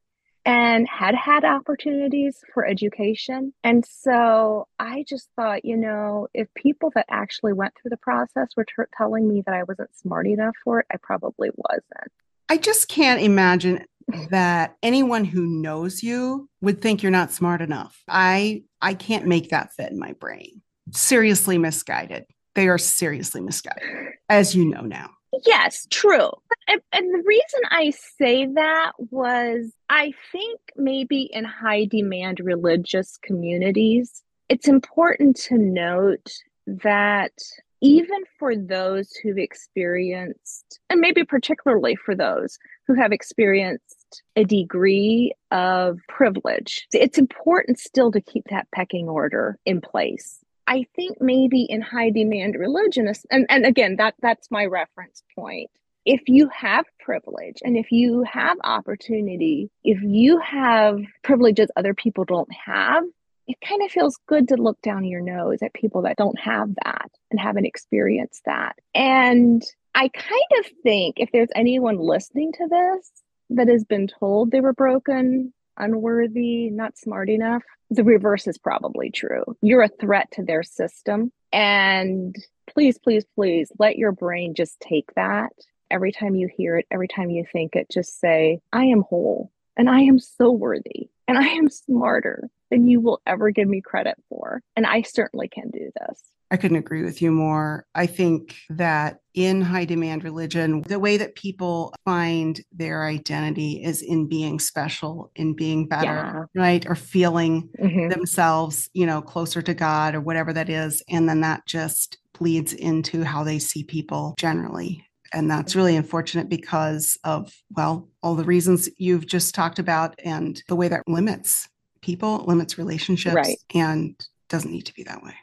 and 0.46 0.88
had 0.88 1.16
had 1.16 1.44
opportunities 1.44 2.40
for 2.54 2.64
education. 2.64 3.52
And 3.64 3.84
so 3.84 4.68
I 4.78 5.04
just 5.08 5.28
thought, 5.34 5.64
you 5.64 5.76
know, 5.76 6.28
if 6.32 6.46
people 6.54 6.92
that 6.94 7.06
actually 7.10 7.52
went 7.52 7.74
through 7.74 7.90
the 7.90 7.96
process 7.96 8.50
were 8.56 8.64
t- 8.64 8.84
telling 8.96 9.28
me 9.28 9.42
that 9.44 9.54
I 9.54 9.64
wasn't 9.64 9.94
smart 9.96 10.28
enough 10.28 10.54
for 10.62 10.80
it, 10.80 10.86
I 10.90 10.98
probably 11.02 11.50
wasn't. 11.56 12.12
I 12.48 12.56
just 12.58 12.88
can't 12.88 13.20
imagine 13.20 13.84
that 14.30 14.76
anyone 14.82 15.24
who 15.24 15.46
knows 15.46 16.02
you 16.02 16.48
would 16.60 16.80
think 16.80 17.02
you're 17.02 17.10
not 17.10 17.32
smart 17.32 17.60
enough. 17.60 18.00
I 18.08 18.62
I 18.80 18.94
can't 18.94 19.26
make 19.26 19.50
that 19.50 19.72
fit 19.72 19.90
in 19.90 19.98
my 19.98 20.12
brain. 20.12 20.62
Seriously 20.92 21.58
misguided. 21.58 22.24
They 22.54 22.68
are 22.68 22.78
seriously 22.78 23.40
misguided, 23.40 23.82
as 24.28 24.54
you 24.54 24.64
know 24.64 24.82
now. 24.82 25.10
Yes, 25.44 25.86
true. 25.90 26.30
And, 26.68 26.80
the 26.92 27.22
reason 27.24 27.60
I 27.70 27.92
say 28.18 28.46
that 28.46 28.92
was 29.10 29.72
I 29.88 30.12
think 30.32 30.60
maybe 30.76 31.28
in 31.32 31.44
high 31.44 31.84
demand 31.84 32.40
religious 32.40 33.18
communities, 33.18 34.22
it's 34.48 34.68
important 34.68 35.36
to 35.48 35.58
note 35.58 36.32
that 36.66 37.32
even 37.80 38.24
for 38.38 38.56
those 38.56 39.12
who've 39.14 39.38
experienced, 39.38 40.80
and 40.88 41.00
maybe 41.00 41.24
particularly 41.24 41.96
for 41.96 42.14
those 42.14 42.58
who 42.86 42.94
have 42.94 43.12
experienced 43.12 44.22
a 44.34 44.44
degree 44.44 45.32
of 45.50 45.98
privilege, 46.08 46.86
it's 46.92 47.18
important 47.18 47.78
still 47.78 48.10
to 48.12 48.20
keep 48.20 48.44
that 48.50 48.68
pecking 48.74 49.08
order 49.08 49.58
in 49.66 49.80
place. 49.80 50.38
I 50.66 50.86
think 50.96 51.18
maybe 51.20 51.62
in 51.62 51.80
high 51.80 52.10
demand 52.10 52.56
religion, 52.56 53.12
and, 53.30 53.46
and 53.48 53.64
again, 53.64 53.96
that, 53.96 54.14
that's 54.20 54.50
my 54.50 54.64
reference 54.64 55.22
point. 55.34 55.70
If 56.04 56.22
you 56.28 56.48
have 56.48 56.86
privilege 57.00 57.58
and 57.64 57.76
if 57.76 57.90
you 57.90 58.22
have 58.22 58.56
opportunity, 58.62 59.70
if 59.82 60.00
you 60.02 60.38
have 60.38 61.00
privileges 61.22 61.68
other 61.76 61.94
people 61.94 62.24
don't 62.24 62.52
have, 62.52 63.04
it 63.46 63.56
kind 63.66 63.82
of 63.82 63.90
feels 63.90 64.18
good 64.26 64.48
to 64.48 64.56
look 64.56 64.80
down 64.82 65.04
your 65.04 65.20
nose 65.20 65.62
at 65.62 65.72
people 65.72 66.02
that 66.02 66.16
don't 66.16 66.38
have 66.38 66.74
that 66.84 67.10
and 67.30 67.38
haven't 67.38 67.66
experienced 67.66 68.42
that. 68.46 68.76
And 68.94 69.62
I 69.94 70.08
kind 70.08 70.60
of 70.60 70.66
think 70.82 71.16
if 71.18 71.30
there's 71.32 71.48
anyone 71.54 71.98
listening 71.98 72.52
to 72.52 72.68
this 72.68 73.10
that 73.50 73.68
has 73.68 73.84
been 73.84 74.08
told 74.08 74.50
they 74.50 74.60
were 74.60 74.72
broken, 74.72 75.52
unworthy, 75.76 76.70
not 76.70 76.98
smart 76.98 77.30
enough, 77.30 77.62
the 77.90 78.04
reverse 78.04 78.46
is 78.48 78.58
probably 78.58 79.10
true. 79.10 79.44
You're 79.62 79.82
a 79.82 79.88
threat 79.88 80.30
to 80.32 80.42
their 80.42 80.62
system. 80.62 81.30
And 81.52 82.34
please, 82.66 82.98
please, 82.98 83.24
please 83.36 83.70
let 83.78 83.96
your 83.96 84.12
brain 84.12 84.54
just 84.54 84.80
take 84.80 85.14
that. 85.14 85.52
Every 85.88 86.10
time 86.10 86.34
you 86.34 86.48
hear 86.48 86.78
it, 86.78 86.86
every 86.90 87.06
time 87.06 87.30
you 87.30 87.46
think 87.52 87.76
it, 87.76 87.88
just 87.88 88.18
say, 88.18 88.58
I 88.72 88.86
am 88.86 89.02
whole 89.02 89.52
and 89.76 89.88
I 89.88 90.00
am 90.00 90.18
so 90.18 90.50
worthy 90.50 91.10
and 91.28 91.38
I 91.38 91.48
am 91.48 91.68
smarter 91.68 92.48
than 92.70 92.88
you 92.88 93.00
will 93.00 93.20
ever 93.26 93.50
give 93.50 93.68
me 93.68 93.80
credit 93.80 94.16
for. 94.28 94.60
And 94.76 94.86
I 94.86 95.02
certainly 95.02 95.48
can 95.48 95.70
do 95.70 95.90
this. 96.00 96.22
I 96.50 96.56
couldn't 96.56 96.76
agree 96.76 97.02
with 97.02 97.20
you 97.20 97.32
more. 97.32 97.86
I 97.94 98.06
think 98.06 98.54
that 98.70 99.18
in 99.34 99.60
high 99.60 99.84
demand 99.84 100.22
religion, 100.22 100.82
the 100.82 101.00
way 101.00 101.16
that 101.16 101.34
people 101.34 101.92
find 102.04 102.60
their 102.72 103.04
identity 103.04 103.82
is 103.82 104.00
in 104.00 104.28
being 104.28 104.60
special, 104.60 105.32
in 105.34 105.54
being 105.54 105.88
better, 105.88 106.48
yeah. 106.54 106.60
right? 106.60 106.86
Or 106.86 106.94
feeling 106.94 107.68
mm-hmm. 107.80 108.10
themselves, 108.10 108.88
you 108.94 109.06
know, 109.06 109.20
closer 109.20 109.60
to 109.62 109.74
God 109.74 110.14
or 110.14 110.20
whatever 110.20 110.52
that 110.52 110.68
is. 110.68 111.02
And 111.08 111.28
then 111.28 111.40
that 111.40 111.66
just 111.66 112.18
bleeds 112.38 112.72
into 112.72 113.24
how 113.24 113.42
they 113.42 113.58
see 113.58 113.82
people 113.82 114.34
generally. 114.38 115.05
And 115.32 115.50
that's 115.50 115.76
really 115.76 115.96
unfortunate 115.96 116.48
because 116.48 117.18
of, 117.24 117.52
well, 117.70 118.08
all 118.22 118.34
the 118.34 118.44
reasons 118.44 118.88
you've 118.98 119.26
just 119.26 119.54
talked 119.54 119.78
about 119.78 120.14
and 120.24 120.62
the 120.68 120.76
way 120.76 120.88
that 120.88 121.02
limits 121.06 121.68
people, 122.00 122.44
limits 122.46 122.78
relationships, 122.78 123.34
right. 123.34 123.58
and 123.74 124.14
doesn't 124.48 124.70
need 124.70 124.86
to 124.86 124.94
be 124.94 125.02
that 125.04 125.22
way. 125.22 125.34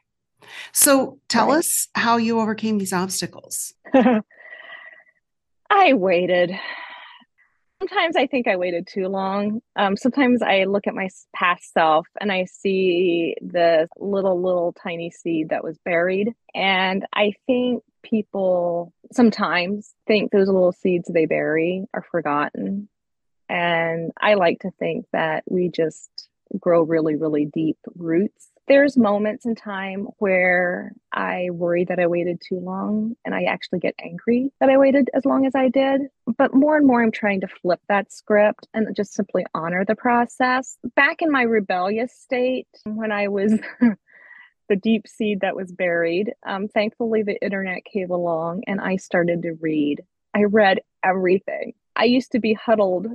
So 0.71 1.19
tell 1.27 1.47
right. 1.47 1.57
us 1.57 1.87
how 1.95 2.17
you 2.17 2.39
overcame 2.39 2.77
these 2.77 2.93
obstacles. 2.93 3.73
I 5.69 5.93
waited. 5.93 6.51
Sometimes 7.79 8.15
I 8.15 8.27
think 8.27 8.47
I 8.47 8.55
waited 8.55 8.87
too 8.87 9.07
long. 9.07 9.61
Um, 9.75 9.97
sometimes 9.97 10.41
I 10.41 10.63
look 10.63 10.87
at 10.87 10.95
my 10.95 11.09
past 11.35 11.73
self 11.73 12.07
and 12.21 12.31
I 12.31 12.45
see 12.45 13.35
the 13.41 13.89
little, 13.97 14.41
little 14.41 14.73
tiny 14.73 15.11
seed 15.11 15.49
that 15.49 15.63
was 15.63 15.77
buried. 15.79 16.33
And 16.55 17.05
I 17.13 17.33
think 17.45 17.83
people 18.03 18.93
sometimes 19.11 19.93
think 20.07 20.31
those 20.31 20.47
little 20.47 20.71
seeds 20.71 21.09
they 21.11 21.25
bury 21.25 21.85
are 21.93 22.05
forgotten. 22.11 22.89
And 23.49 24.11
I 24.19 24.35
like 24.35 24.59
to 24.59 24.71
think 24.71 25.05
that 25.13 25.43
we 25.47 25.69
just 25.69 26.09
grow 26.59 26.83
really, 26.83 27.15
really 27.15 27.45
deep 27.45 27.77
roots 27.95 28.53
there's 28.67 28.97
moments 28.97 29.45
in 29.45 29.55
time 29.55 30.07
where 30.19 30.93
I 31.11 31.49
worry 31.51 31.85
that 31.85 31.99
I 31.99 32.07
waited 32.07 32.41
too 32.47 32.59
long 32.59 33.15
and 33.25 33.35
I 33.35 33.43
actually 33.43 33.79
get 33.79 33.95
angry 33.99 34.51
that 34.59 34.69
I 34.69 34.77
waited 34.77 35.09
as 35.13 35.25
long 35.25 35.45
as 35.45 35.53
I 35.55 35.69
did. 35.69 36.03
But 36.37 36.53
more 36.53 36.77
and 36.77 36.87
more, 36.87 37.03
I'm 37.03 37.11
trying 37.11 37.41
to 37.41 37.47
flip 37.47 37.81
that 37.89 38.11
script 38.11 38.67
and 38.73 38.95
just 38.95 39.13
simply 39.13 39.45
honor 39.53 39.83
the 39.85 39.95
process. 39.95 40.77
Back 40.95 41.21
in 41.21 41.31
my 41.31 41.41
rebellious 41.41 42.13
state, 42.13 42.67
when 42.85 43.11
I 43.11 43.27
was 43.27 43.53
the 44.73 44.79
deep 44.79 45.07
seed 45.07 45.41
that 45.41 45.55
was 45.55 45.71
buried, 45.71 46.33
um, 46.47 46.67
thankfully, 46.67 47.21
the 47.21 47.39
internet 47.43 47.85
came 47.85 48.09
along 48.09 48.63
and 48.65 48.81
I 48.81 48.95
started 48.95 49.43
to 49.43 49.53
read. 49.61 50.01
I 50.33 50.45
read 50.45 50.79
everything. 51.03 51.73
I 51.95 52.05
used 52.05 52.31
to 52.31 52.39
be 52.39 52.53
huddled 52.53 53.05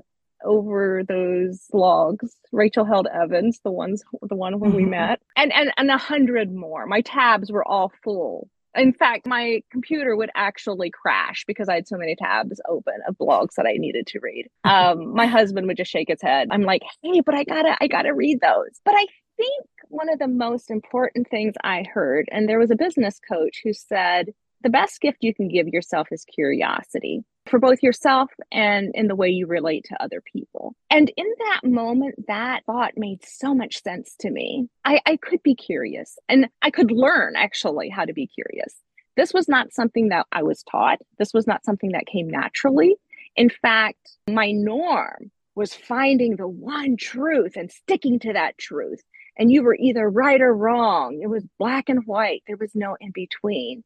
over 0.45 1.03
those 1.03 1.67
blogs 1.75 2.31
rachel 2.53 2.85
held 2.85 3.09
evans 3.13 3.59
the 3.65 3.73
ones 3.73 4.05
the 4.23 4.37
one 4.37 4.61
when 4.61 4.73
we 4.73 4.83
mm-hmm. 4.83 4.93
met 4.93 5.21
and 5.35 5.53
and 5.53 5.73
and 5.77 5.91
a 5.91 5.99
hundred 5.99 6.55
more. 6.55 6.87
My 6.87 7.01
tabs 7.01 7.51
were 7.51 7.67
all 7.67 7.91
full. 8.05 8.49
In 8.77 8.93
fact 8.93 9.27
my 9.27 9.65
computer 9.73 10.15
would 10.15 10.31
actually 10.37 10.91
crash 10.91 11.45
because 11.45 11.69
i 11.69 11.75
had 11.75 11.89
so 11.89 11.97
many 11.97 12.15
tabs 12.15 12.61
open 12.69 12.95
of 13.09 13.19
blogs 13.19 13.55
that 13.57 13.67
i 13.67 13.73
needed 13.73 14.07
to 14.07 14.21
read. 14.21 14.47
Um, 14.65 15.13
my 15.13 15.27
husband 15.27 15.67
would 15.67 15.77
just 15.77 15.91
shake 15.91 16.09
his 16.09 16.23
head. 16.23 16.47
I'm 16.53 16.63
like 16.63 16.83
hey 17.03 17.21
but 17.21 17.35
i 17.35 17.43
gotta 17.43 17.77
i 17.81 17.89
gotta 17.89 18.15
read 18.15 18.41
those. 18.41 18.81
But 18.85 18.95
i 18.95 19.07
think 19.39 19.67
one 19.89 20.11
of 20.11 20.19
the 20.19 20.29
most 20.29 20.71
important 20.71 21.27
things 21.31 21.55
i 21.65 21.83
heard 21.95 22.29
and 22.31 22.47
there 22.47 22.59
was 22.59 22.71
a 22.71 22.77
business 22.77 23.19
coach 23.27 23.63
who 23.65 23.73
said 23.73 24.35
the 24.63 24.71
best 24.71 25.01
gift 25.01 25.19
you 25.21 25.35
can 25.35 25.49
give 25.49 25.69
yourself 25.69 26.09
is 26.11 26.25
curiosity 26.25 27.25
for 27.49 27.59
both 27.59 27.83
yourself 27.83 28.31
and 28.53 28.91
in 28.95 29.09
the 29.09 29.15
way 29.15 29.29
you 29.29 29.47
relate 29.47 29.85
to 29.85 30.03
other 30.03 30.21
people. 30.21 30.75
And 30.91 31.11
in 31.17 31.27
that 31.39 31.61
moment, 31.65 32.27
that 32.27 32.65
thought 32.67 32.93
made 32.97 33.25
so 33.25 33.55
much 33.55 33.83
sense 33.83 34.15
to 34.21 34.31
me. 34.31 34.69
I, 34.85 35.01
I 35.07 35.17
could 35.17 35.43
be 35.43 35.55
curious 35.55 36.19
and 36.29 36.49
I 36.63 36.71
could 36.71 36.91
learn 36.91 37.37
actually 37.37 37.89
how 37.89 38.05
to 38.05 38.13
be 38.13 38.27
curious. 38.27 38.75
This 39.17 39.33
was 39.33 39.49
not 39.49 39.73
something 39.73 40.09
that 40.11 40.27
I 40.31 40.43
was 40.43 40.63
taught, 40.63 40.99
this 41.19 41.33
was 41.33 41.47
not 41.47 41.65
something 41.65 41.93
that 41.93 42.07
came 42.07 42.29
naturally. 42.29 42.97
In 43.37 43.51
fact, 43.51 44.17
my 44.29 44.53
norm 44.53 45.31
was 45.55 45.75
finding 45.75 46.37
the 46.37 46.49
one 46.49 46.97
truth 46.97 47.57
and 47.57 47.71
sticking 47.71 48.19
to 48.21 48.33
that 48.33 48.59
truth. 48.59 49.03
And 49.39 49.53
you 49.53 49.63
were 49.63 49.77
either 49.77 50.09
right 50.09 50.41
or 50.41 50.55
wrong. 50.55 51.21
It 51.23 51.29
was 51.29 51.47
black 51.59 51.89
and 51.89 52.05
white. 52.07 52.43
There 52.47 52.57
was 52.57 52.75
no 52.75 52.97
in 53.01 53.13
between. 53.13 53.85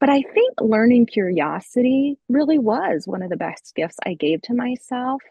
But 0.00 0.10
I 0.10 0.22
think 0.22 0.60
learning 0.60 1.06
curiosity 1.06 2.18
really 2.28 2.58
was 2.58 3.06
one 3.06 3.22
of 3.22 3.30
the 3.30 3.36
best 3.36 3.74
gifts 3.74 3.96
I 4.04 4.14
gave 4.14 4.42
to 4.42 4.54
myself. 4.54 5.22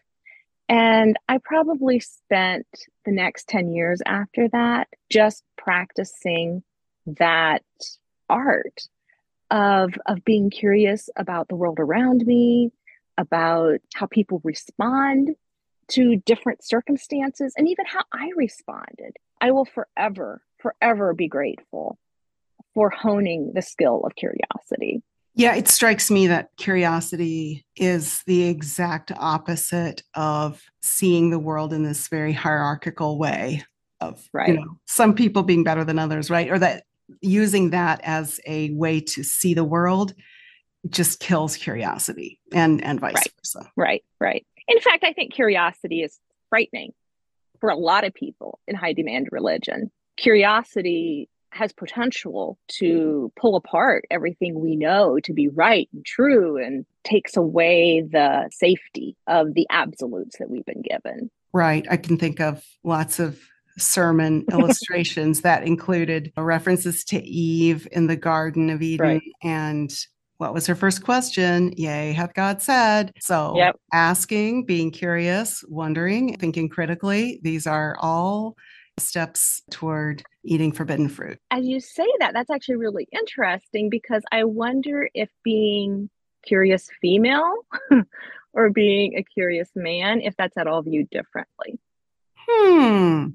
And 0.68 1.16
I 1.28 1.38
probably 1.38 2.00
spent 2.00 2.66
the 3.04 3.12
next 3.12 3.48
10 3.48 3.72
years 3.72 4.02
after 4.04 4.48
that 4.48 4.88
just 5.10 5.44
practicing 5.56 6.64
that 7.06 7.62
art 8.28 8.88
of, 9.50 9.94
of 10.06 10.24
being 10.24 10.50
curious 10.50 11.08
about 11.16 11.48
the 11.48 11.54
world 11.54 11.78
around 11.78 12.26
me, 12.26 12.72
about 13.16 13.78
how 13.94 14.06
people 14.06 14.40
respond 14.42 15.36
to 15.88 16.16
different 16.16 16.64
circumstances, 16.64 17.54
and 17.56 17.68
even 17.68 17.86
how 17.86 18.02
I 18.12 18.30
responded. 18.34 19.16
I 19.40 19.50
will 19.50 19.64
forever, 19.64 20.42
forever 20.58 21.14
be 21.14 21.28
grateful 21.28 21.98
for 22.74 22.90
honing 22.90 23.52
the 23.54 23.62
skill 23.62 24.02
of 24.04 24.14
curiosity. 24.16 25.02
Yeah, 25.34 25.54
it 25.54 25.68
strikes 25.68 26.10
me 26.10 26.26
that 26.28 26.50
curiosity 26.56 27.66
is 27.76 28.22
the 28.26 28.44
exact 28.44 29.12
opposite 29.14 30.02
of 30.14 30.62
seeing 30.82 31.30
the 31.30 31.38
world 31.38 31.72
in 31.72 31.82
this 31.82 32.08
very 32.08 32.32
hierarchical 32.32 33.18
way 33.18 33.62
of 34.00 34.28
right. 34.32 34.48
you 34.48 34.54
know 34.54 34.78
some 34.86 35.14
people 35.14 35.42
being 35.42 35.64
better 35.64 35.84
than 35.84 35.98
others, 35.98 36.30
right? 36.30 36.50
Or 36.50 36.58
that 36.58 36.84
using 37.20 37.70
that 37.70 38.00
as 38.02 38.40
a 38.46 38.70
way 38.72 39.00
to 39.00 39.22
see 39.22 39.54
the 39.54 39.64
world 39.64 40.14
just 40.88 41.20
kills 41.20 41.56
curiosity 41.56 42.40
and 42.52 42.82
and 42.82 43.00
vice 43.00 43.14
right. 43.14 43.32
versa. 43.38 43.70
Right, 43.76 44.04
right. 44.20 44.46
In 44.68 44.80
fact, 44.80 45.04
I 45.04 45.12
think 45.12 45.32
curiosity 45.32 46.02
is 46.02 46.18
frightening 46.48 46.92
for 47.60 47.70
a 47.70 47.76
lot 47.76 48.04
of 48.04 48.14
people 48.14 48.58
in 48.66 48.74
high 48.74 48.92
demand 48.92 49.28
religion. 49.32 49.90
Curiosity 50.16 51.28
has 51.50 51.72
potential 51.72 52.58
to 52.68 53.32
pull 53.40 53.56
apart 53.56 54.04
everything 54.10 54.60
we 54.60 54.76
know 54.76 55.18
to 55.20 55.32
be 55.32 55.48
right 55.48 55.88
and 55.92 56.04
true 56.04 56.62
and 56.62 56.84
takes 57.02 57.36
away 57.36 58.02
the 58.02 58.48
safety 58.52 59.16
of 59.26 59.54
the 59.54 59.66
absolutes 59.70 60.38
that 60.38 60.50
we've 60.50 60.66
been 60.66 60.82
given. 60.82 61.30
Right. 61.52 61.86
I 61.90 61.96
can 61.96 62.18
think 62.18 62.40
of 62.40 62.62
lots 62.84 63.18
of 63.18 63.40
sermon 63.78 64.44
illustrations 64.52 65.42
that 65.42 65.62
included 65.62 66.32
references 66.36 67.04
to 67.04 67.22
Eve 67.22 67.88
in 67.92 68.06
the 68.06 68.16
Garden 68.16 68.70
of 68.70 68.82
Eden 68.82 69.06
right. 69.06 69.22
and 69.42 70.06
what 70.38 70.52
was 70.52 70.66
her 70.66 70.74
first 70.74 71.02
question? 71.02 71.72
Yea, 71.76 72.12
hath 72.12 72.34
God 72.34 72.60
said. 72.60 73.12
So 73.20 73.54
yep. 73.56 73.78
asking, 73.92 74.64
being 74.64 74.90
curious, 74.90 75.64
wondering, 75.68 76.36
thinking 76.36 76.68
critically, 76.68 77.40
these 77.42 77.66
are 77.66 77.96
all 78.00 78.56
steps 78.98 79.62
toward 79.70 80.22
eating 80.44 80.72
forbidden 80.72 81.08
fruit. 81.08 81.38
As 81.50 81.66
you 81.66 81.80
say 81.80 82.06
that, 82.20 82.32
that's 82.34 82.50
actually 82.50 82.76
really 82.76 83.08
interesting 83.12 83.90
because 83.90 84.22
I 84.32 84.44
wonder 84.44 85.08
if 85.14 85.30
being 85.42 86.10
curious 86.44 86.88
female 87.00 87.54
or 88.52 88.70
being 88.70 89.16
a 89.16 89.22
curious 89.22 89.70
man, 89.74 90.20
if 90.20 90.36
that's 90.36 90.56
at 90.56 90.66
all 90.66 90.82
viewed 90.82 91.10
differently. 91.10 91.78
Hmm. 92.48 93.28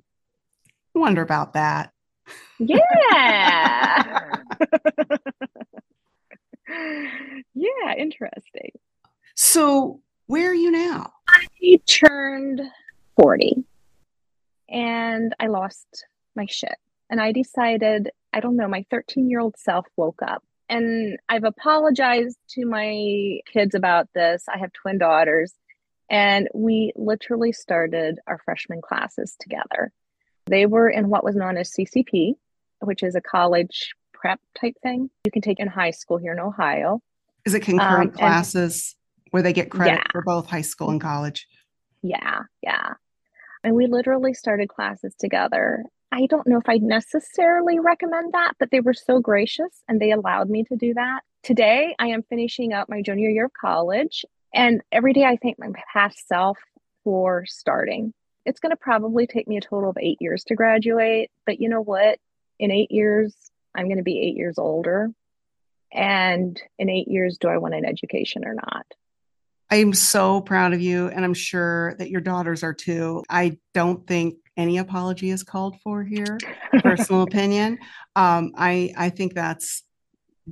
Wonder 0.93 1.21
about 1.21 1.53
that. 1.53 1.91
Yeah. 2.59 4.37
yeah, 7.53 7.93
interesting. 7.97 8.71
So, 9.35 10.01
where 10.27 10.51
are 10.51 10.55
you 10.55 10.71
now? 10.71 11.11
I 11.27 11.79
turned 11.85 12.61
40 13.19 13.65
and 14.69 15.35
I 15.39 15.47
lost 15.47 16.05
my 16.35 16.45
shit. 16.49 16.75
And 17.09 17.19
I 17.19 17.33
decided, 17.33 18.09
I 18.31 18.39
don't 18.39 18.55
know, 18.55 18.67
my 18.67 18.85
13 18.89 19.29
year 19.29 19.39
old 19.39 19.57
self 19.57 19.85
woke 19.97 20.21
up. 20.25 20.43
And 20.69 21.17
I've 21.27 21.43
apologized 21.43 22.37
to 22.51 22.65
my 22.65 23.39
kids 23.51 23.75
about 23.75 24.07
this. 24.15 24.45
I 24.47 24.57
have 24.57 24.71
twin 24.71 24.97
daughters, 24.97 25.53
and 26.09 26.47
we 26.53 26.93
literally 26.95 27.51
started 27.51 28.19
our 28.25 28.37
freshman 28.37 28.81
classes 28.81 29.35
together. 29.37 29.91
They 30.45 30.65
were 30.65 30.89
in 30.89 31.09
what 31.09 31.25
was 31.25 31.35
known 31.35 31.57
as 31.57 31.71
CCP, 31.71 32.35
which 32.79 33.03
is 33.03 33.15
a 33.15 33.21
college 33.21 33.93
prep 34.21 34.39
type 34.59 34.75
thing 34.83 35.09
you 35.25 35.31
can 35.31 35.41
take 35.41 35.59
in 35.59 35.67
high 35.67 35.91
school 35.91 36.17
here 36.17 36.33
in 36.33 36.39
Ohio. 36.39 37.01
Is 37.45 37.53
it 37.53 37.61
concurrent 37.61 38.11
um, 38.11 38.17
classes 38.17 38.95
where 39.31 39.41
they 39.41 39.53
get 39.53 39.71
credit 39.71 39.99
yeah. 39.99 40.11
for 40.11 40.21
both 40.21 40.47
high 40.47 40.61
school 40.61 40.91
and 40.91 41.01
college? 41.01 41.47
Yeah, 42.03 42.41
yeah. 42.61 42.93
And 43.63 43.75
we 43.75 43.87
literally 43.87 44.33
started 44.33 44.69
classes 44.69 45.13
together. 45.19 45.83
I 46.11 46.25
don't 46.25 46.47
know 46.47 46.57
if 46.57 46.67
I'd 46.67 46.83
necessarily 46.83 47.79
recommend 47.79 48.33
that, 48.33 48.53
but 48.59 48.69
they 48.71 48.81
were 48.81 48.93
so 48.93 49.19
gracious 49.19 49.81
and 49.87 49.99
they 49.99 50.11
allowed 50.11 50.49
me 50.49 50.63
to 50.65 50.75
do 50.75 50.93
that. 50.93 51.21
Today, 51.43 51.95
I 51.97 52.07
am 52.07 52.23
finishing 52.23 52.73
up 52.73 52.89
my 52.89 53.01
junior 53.01 53.29
year 53.29 53.45
of 53.45 53.53
college, 53.59 54.25
and 54.53 54.81
every 54.91 55.13
day 55.13 55.23
I 55.23 55.37
thank 55.41 55.57
my 55.57 55.71
past 55.93 56.27
self 56.27 56.57
for 57.03 57.45
starting. 57.47 58.13
It's 58.45 58.59
going 58.59 58.71
to 58.71 58.77
probably 58.77 59.25
take 59.25 59.47
me 59.47 59.57
a 59.57 59.61
total 59.61 59.89
of 59.89 59.97
eight 59.99 60.17
years 60.19 60.43
to 60.45 60.55
graduate, 60.55 61.31
but 61.45 61.59
you 61.59 61.69
know 61.69 61.81
what? 61.81 62.19
In 62.59 62.71
eight 62.71 62.91
years, 62.91 63.50
I'm 63.75 63.85
going 63.85 63.97
to 63.97 64.03
be 64.03 64.19
eight 64.19 64.35
years 64.35 64.57
older. 64.57 65.09
And 65.93 66.61
in 66.79 66.89
eight 66.89 67.07
years, 67.07 67.37
do 67.37 67.47
I 67.47 67.57
want 67.57 67.73
an 67.73 67.85
education 67.85 68.45
or 68.45 68.53
not? 68.53 68.85
I'm 69.69 69.93
so 69.93 70.41
proud 70.41 70.73
of 70.73 70.81
you, 70.81 71.07
and 71.07 71.23
I'm 71.23 71.33
sure 71.33 71.95
that 71.97 72.09
your 72.09 72.19
daughters 72.19 72.61
are 72.61 72.73
too. 72.73 73.23
I 73.29 73.57
don't 73.73 74.05
think 74.05 74.35
any 74.57 74.77
apology 74.77 75.29
is 75.29 75.43
called 75.43 75.77
for 75.81 76.03
here. 76.03 76.37
Personal 76.79 77.21
opinion. 77.21 77.79
Um, 78.15 78.51
I 78.57 78.93
I 78.97 79.09
think 79.09 79.33
that's 79.33 79.83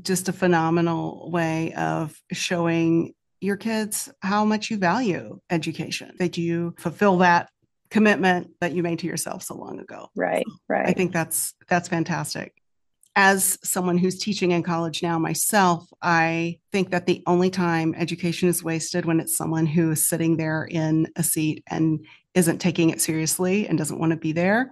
just 0.01 0.29
a 0.29 0.33
phenomenal 0.33 1.29
way 1.31 1.73
of 1.73 2.15
showing 2.31 3.13
your 3.41 3.57
kids 3.57 4.09
how 4.21 4.45
much 4.45 4.71
you 4.71 4.77
value 4.77 5.39
education. 5.49 6.15
That 6.19 6.37
you 6.37 6.75
fulfill 6.77 7.17
that 7.17 7.49
commitment 7.89 8.51
that 8.61 8.71
you 8.71 8.83
made 8.83 8.99
to 8.99 9.07
yourself 9.07 9.43
so 9.43 9.55
long 9.55 9.79
ago. 9.79 10.09
Right. 10.15 10.45
So 10.47 10.55
right. 10.69 10.87
I 10.87 10.93
think 10.93 11.11
that's 11.11 11.53
that's 11.67 11.89
fantastic 11.89 12.53
as 13.21 13.59
someone 13.65 13.97
who's 13.97 14.17
teaching 14.17 14.51
in 14.51 14.63
college 14.63 15.03
now 15.03 15.19
myself, 15.19 15.91
I 16.01 16.57
think 16.71 16.91
that 16.91 17.05
the 17.05 17.21
only 17.27 17.49
time 17.49 17.93
education 17.97 18.47
is 18.47 18.63
wasted 18.63 19.03
when 19.03 19.19
it's 19.19 19.35
someone 19.35 19.65
who 19.65 19.91
is 19.91 20.07
sitting 20.07 20.37
there 20.37 20.63
in 20.63 21.05
a 21.17 21.23
seat 21.23 21.61
and 21.67 21.99
isn't 22.33 22.59
taking 22.59 22.91
it 22.91 23.01
seriously 23.01 23.67
and 23.67 23.77
doesn't 23.77 23.99
want 23.99 24.11
to 24.11 24.15
be 24.15 24.31
there. 24.31 24.71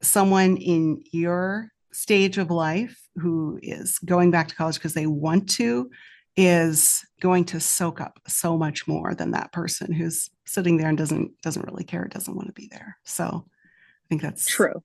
Someone 0.00 0.56
in 0.56 1.02
your 1.12 1.68
stage 1.92 2.38
of 2.38 2.50
life 2.50 2.98
who 3.16 3.58
is 3.62 3.98
going 3.98 4.30
back 4.30 4.48
to 4.48 4.56
college 4.56 4.76
because 4.76 4.94
they 4.94 5.06
want 5.06 5.50
to 5.50 5.90
is 6.34 7.04
going 7.20 7.44
to 7.44 7.60
soak 7.60 8.00
up 8.00 8.18
so 8.26 8.56
much 8.56 8.88
more 8.88 9.14
than 9.14 9.32
that 9.32 9.52
person 9.52 9.92
who's 9.92 10.30
sitting 10.46 10.78
there 10.78 10.88
and 10.88 10.96
doesn't 10.96 11.30
doesn't 11.42 11.66
really 11.66 11.84
care 11.84 12.08
doesn't 12.08 12.36
want 12.36 12.48
to 12.48 12.54
be 12.54 12.68
there. 12.72 12.96
So 13.04 13.44
i 13.44 14.06
think 14.08 14.22
that's 14.22 14.46
true. 14.46 14.82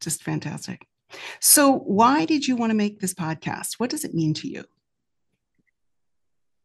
just 0.00 0.24
fantastic 0.24 0.88
so, 1.40 1.78
why 1.78 2.24
did 2.24 2.46
you 2.46 2.56
want 2.56 2.70
to 2.70 2.76
make 2.76 3.00
this 3.00 3.14
podcast? 3.14 3.74
What 3.78 3.90
does 3.90 4.04
it 4.04 4.14
mean 4.14 4.34
to 4.34 4.48
you? 4.48 4.64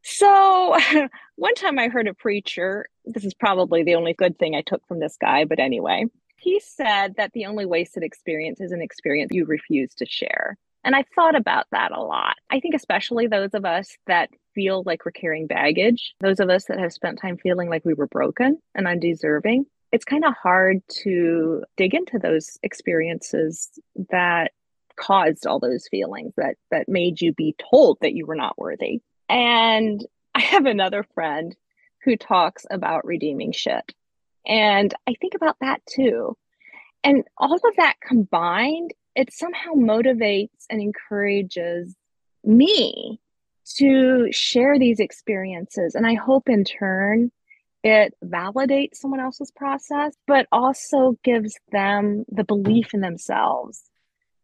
So, 0.03 0.77
one 1.35 1.55
time 1.55 1.79
I 1.79 1.87
heard 1.87 2.07
a 2.07 2.13
preacher, 2.13 2.85
this 3.05 3.25
is 3.25 3.33
probably 3.33 3.83
the 3.83 3.95
only 3.95 4.13
good 4.13 4.37
thing 4.37 4.55
I 4.55 4.61
took 4.61 4.85
from 4.87 4.99
this 4.99 5.17
guy, 5.19 5.45
but 5.45 5.59
anyway, 5.59 6.05
he 6.37 6.59
said 6.59 7.15
that 7.17 7.31
the 7.33 7.45
only 7.45 7.65
wasted 7.65 8.03
experience 8.03 8.61
is 8.61 8.71
an 8.71 8.81
experience 8.81 9.31
you 9.33 9.45
refuse 9.45 9.95
to 9.95 10.05
share. 10.05 10.57
And 10.83 10.95
I 10.95 11.03
thought 11.15 11.35
about 11.35 11.65
that 11.71 11.91
a 11.91 11.99
lot. 11.99 12.35
I 12.51 12.59
think, 12.59 12.75
especially 12.75 13.25
those 13.25 13.55
of 13.55 13.65
us 13.65 13.97
that 14.05 14.29
feel 14.53 14.83
like 14.85 15.03
we're 15.03 15.11
carrying 15.11 15.47
baggage, 15.47 16.13
those 16.21 16.39
of 16.39 16.49
us 16.49 16.65
that 16.65 16.77
have 16.77 16.93
spent 16.93 17.19
time 17.19 17.37
feeling 17.37 17.69
like 17.69 17.83
we 17.83 17.95
were 17.95 18.07
broken 18.07 18.59
and 18.75 18.87
undeserving, 18.87 19.65
it's 19.95 20.03
kind 20.03 20.25
of 20.25 20.33
hard 20.33 20.81
to 20.89 21.63
dig 21.77 21.95
into 21.95 22.19
those 22.19 22.59
experiences 22.63 23.79
that 24.09 24.51
caused 24.97 25.47
all 25.47 25.57
those 25.57 25.87
feelings 25.87 26.33
that 26.35 26.57
that 26.69 26.89
made 26.89 27.21
you 27.21 27.31
be 27.31 27.55
told 27.71 27.97
that 28.01 28.13
you 28.13 28.25
were 28.25 28.35
not 28.35 28.57
worthy. 28.57 28.99
And 29.29 30.05
I 30.35 30.41
have 30.41 30.65
another 30.65 31.05
friend 31.15 31.55
who 32.03 32.17
talks 32.17 32.65
about 32.69 33.05
redeeming 33.05 33.53
shit. 33.53 33.93
And 34.45 34.93
I 35.07 35.13
think 35.13 35.33
about 35.33 35.55
that 35.61 35.81
too. 35.89 36.35
And 37.05 37.23
all 37.37 37.55
of 37.55 37.61
that 37.77 37.95
combined, 38.05 38.91
it 39.15 39.31
somehow 39.31 39.75
motivates 39.75 40.65
and 40.69 40.81
encourages 40.81 41.95
me 42.43 43.21
to 43.77 44.27
share 44.33 44.77
these 44.77 44.99
experiences. 44.99 45.95
And 45.95 46.05
I 46.05 46.15
hope 46.15 46.49
in 46.49 46.65
turn 46.65 47.31
it 47.85 48.15
validates 48.25 48.95
someone 48.95 49.19
else's 49.19 49.51
process, 49.51 50.15
but 50.25 50.47
also 50.51 51.17
gives 51.23 51.55
them 51.71 52.25
the 52.27 52.43
belief 52.43 52.95
in 52.95 53.01
themselves 53.01 53.83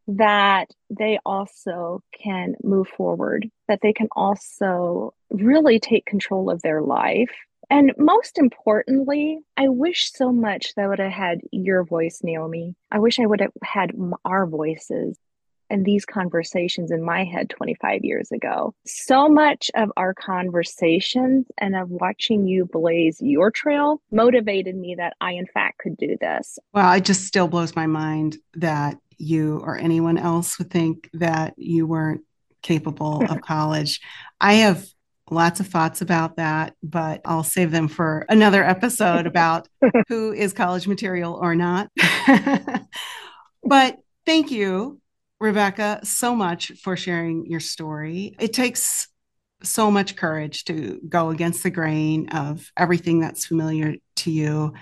that 0.07 0.67
they 0.91 1.17
also 1.25 2.03
can 2.13 2.53
move 2.63 2.87
forward, 2.87 3.49
that 3.67 3.79
they 3.81 3.93
can 3.93 4.07
also 4.15 5.13
really 5.31 5.79
take 5.79 6.05
control 6.05 6.51
of 6.51 6.61
their 6.61 6.81
life. 6.81 7.31
And 7.71 7.93
most 7.97 8.37
importantly, 8.37 9.39
I 9.57 9.69
wish 9.69 10.11
so 10.11 10.31
much 10.31 10.75
that 10.75 10.83
I 10.83 10.87
would 10.87 10.99
have 10.99 11.11
had 11.11 11.39
your 11.51 11.83
voice, 11.83 12.19
Naomi. 12.23 12.75
I 12.91 12.99
wish 12.99 13.19
I 13.19 13.25
would 13.25 13.39
have 13.39 13.53
had 13.63 13.91
our 14.23 14.45
voices 14.45 15.17
and 15.71 15.85
these 15.85 16.05
conversations 16.05 16.91
in 16.91 17.03
my 17.03 17.23
head 17.23 17.49
25 17.49 18.03
years 18.03 18.31
ago. 18.31 18.75
So 18.85 19.29
much 19.29 19.71
of 19.73 19.91
our 19.97 20.13
conversations 20.13 21.47
and 21.57 21.75
of 21.75 21.89
watching 21.89 22.45
you 22.45 22.65
blaze 22.65 23.19
your 23.21 23.49
trail 23.49 24.01
motivated 24.11 24.75
me 24.75 24.95
that 24.95 25.15
I, 25.21 25.31
in 25.31 25.47
fact, 25.47 25.79
could 25.79 25.97
do 25.97 26.17
this. 26.19 26.59
Well, 26.73 26.91
it 26.93 27.05
just 27.05 27.25
still 27.25 27.47
blows 27.47 27.75
my 27.75 27.87
mind 27.87 28.37
that 28.55 28.97
you 29.17 29.59
or 29.59 29.77
anyone 29.77 30.17
else 30.17 30.57
would 30.59 30.69
think 30.69 31.09
that 31.13 31.53
you 31.57 31.87
weren't 31.87 32.21
capable 32.61 33.23
of 33.29 33.41
college. 33.45 34.01
I 34.39 34.55
have 34.55 34.85
lots 35.29 35.61
of 35.61 35.67
thoughts 35.67 36.01
about 36.01 36.35
that, 36.35 36.75
but 36.83 37.21
I'll 37.23 37.43
save 37.43 37.71
them 37.71 37.87
for 37.87 38.25
another 38.27 38.63
episode 38.63 39.25
about 39.25 39.69
who 40.09 40.33
is 40.33 40.51
college 40.51 40.87
material 40.87 41.39
or 41.41 41.55
not. 41.55 41.89
but 43.63 43.97
thank 44.25 44.51
you 44.51 45.00
Rebecca, 45.41 45.99
so 46.03 46.35
much 46.35 46.71
for 46.83 46.95
sharing 46.95 47.47
your 47.47 47.59
story. 47.59 48.35
It 48.39 48.53
takes 48.53 49.07
so 49.63 49.89
much 49.89 50.15
courage 50.15 50.65
to 50.65 51.01
go 51.09 51.31
against 51.31 51.63
the 51.63 51.71
grain 51.71 52.29
of 52.29 52.71
everything 52.77 53.19
that's 53.19 53.47
familiar 53.47 53.95
to 54.17 54.31
you. 54.31 54.73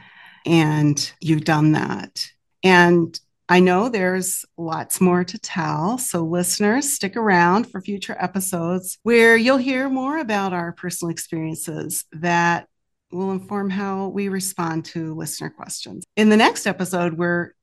And 0.45 1.12
you've 1.22 1.45
done 1.45 1.72
that. 1.72 2.30
And 2.62 3.17
I 3.48 3.62
know 3.62 3.88
there's 3.88 4.43
lots 4.58 5.00
more 5.00 5.24
to 5.24 5.39
tell, 5.39 5.98
so 5.98 6.24
listeners, 6.26 6.93
stick 6.93 7.15
around 7.15 7.72
for 7.72 7.82
future 7.82 8.15
episodes 8.19 9.00
where 9.04 9.38
you'll 9.38 9.58
hear 9.58 9.89
more 9.89 10.19
about 10.19 10.52
our 10.52 10.74
personal 10.74 11.10
experiences 11.10 12.04
that 12.12 12.67
will 13.12 13.32
inform 13.32 13.69
how 13.69 14.10
we 14.10 14.28
respond 14.28 14.86
to 14.86 15.15
listener 15.15 15.50
questions. 15.50 16.04
In 16.17 16.30
the 16.30 16.38
next 16.38 16.67
episode, 16.67 17.13
we're 17.13 17.54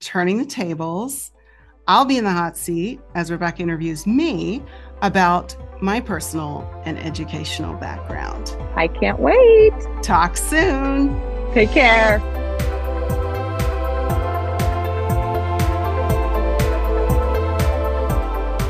turning 0.00 0.38
the 0.38 0.46
tables. 0.46 1.30
I'll 1.88 2.04
be 2.04 2.18
in 2.18 2.24
the 2.24 2.32
hot 2.32 2.56
seat 2.56 3.00
as 3.14 3.30
Rebecca 3.30 3.62
interviews 3.62 4.08
me 4.08 4.60
about 5.02 5.54
my 5.80 6.00
personal 6.00 6.68
and 6.84 6.98
educational 6.98 7.74
background. 7.74 8.56
I 8.74 8.88
can't 8.88 9.20
wait. 9.20 9.72
Talk 10.02 10.36
soon. 10.36 11.20
Take 11.52 11.70
care. 11.70 12.18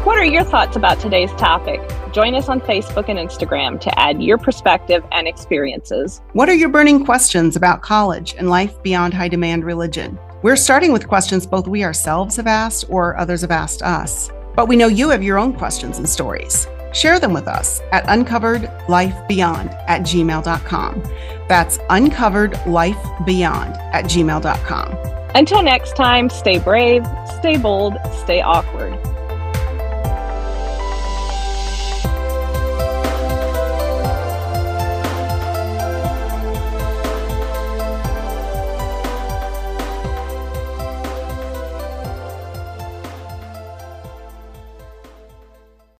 What 0.04 0.18
are 0.18 0.24
your 0.24 0.44
thoughts 0.44 0.76
about 0.76 1.00
today's 1.00 1.32
topic? 1.32 1.80
Join 2.12 2.34
us 2.34 2.50
on 2.50 2.60
Facebook 2.60 3.08
and 3.08 3.18
Instagram 3.18 3.80
to 3.80 3.98
add 3.98 4.22
your 4.22 4.36
perspective 4.36 5.02
and 5.10 5.26
experiences. 5.26 6.20
What 6.34 6.50
are 6.50 6.54
your 6.54 6.68
burning 6.68 7.04
questions 7.04 7.56
about 7.56 7.82
college 7.82 8.34
and 8.36 8.50
life 8.50 8.82
beyond 8.82 9.14
high 9.14 9.28
demand 9.28 9.64
religion? 9.64 10.18
We're 10.46 10.54
starting 10.54 10.92
with 10.92 11.08
questions 11.08 11.44
both 11.44 11.66
we 11.66 11.82
ourselves 11.82 12.36
have 12.36 12.46
asked 12.46 12.84
or 12.88 13.16
others 13.16 13.40
have 13.40 13.50
asked 13.50 13.82
us. 13.82 14.30
But 14.54 14.68
we 14.68 14.76
know 14.76 14.86
you 14.86 15.08
have 15.08 15.20
your 15.20 15.38
own 15.38 15.52
questions 15.52 15.98
and 15.98 16.08
stories. 16.08 16.68
Share 16.92 17.18
them 17.18 17.32
with 17.32 17.48
us 17.48 17.80
at 17.90 18.04
uncoveredlifebeyond 18.04 19.74
at 19.88 20.02
gmail.com. 20.02 21.02
That's 21.48 21.78
uncoveredlifebeyond 21.78 23.76
at 23.92 24.04
gmail.com. 24.04 24.96
Until 25.34 25.64
next 25.64 25.96
time, 25.96 26.30
stay 26.30 26.60
brave, 26.60 27.04
stay 27.40 27.56
bold, 27.56 27.96
stay 28.22 28.40
awkward. 28.40 29.15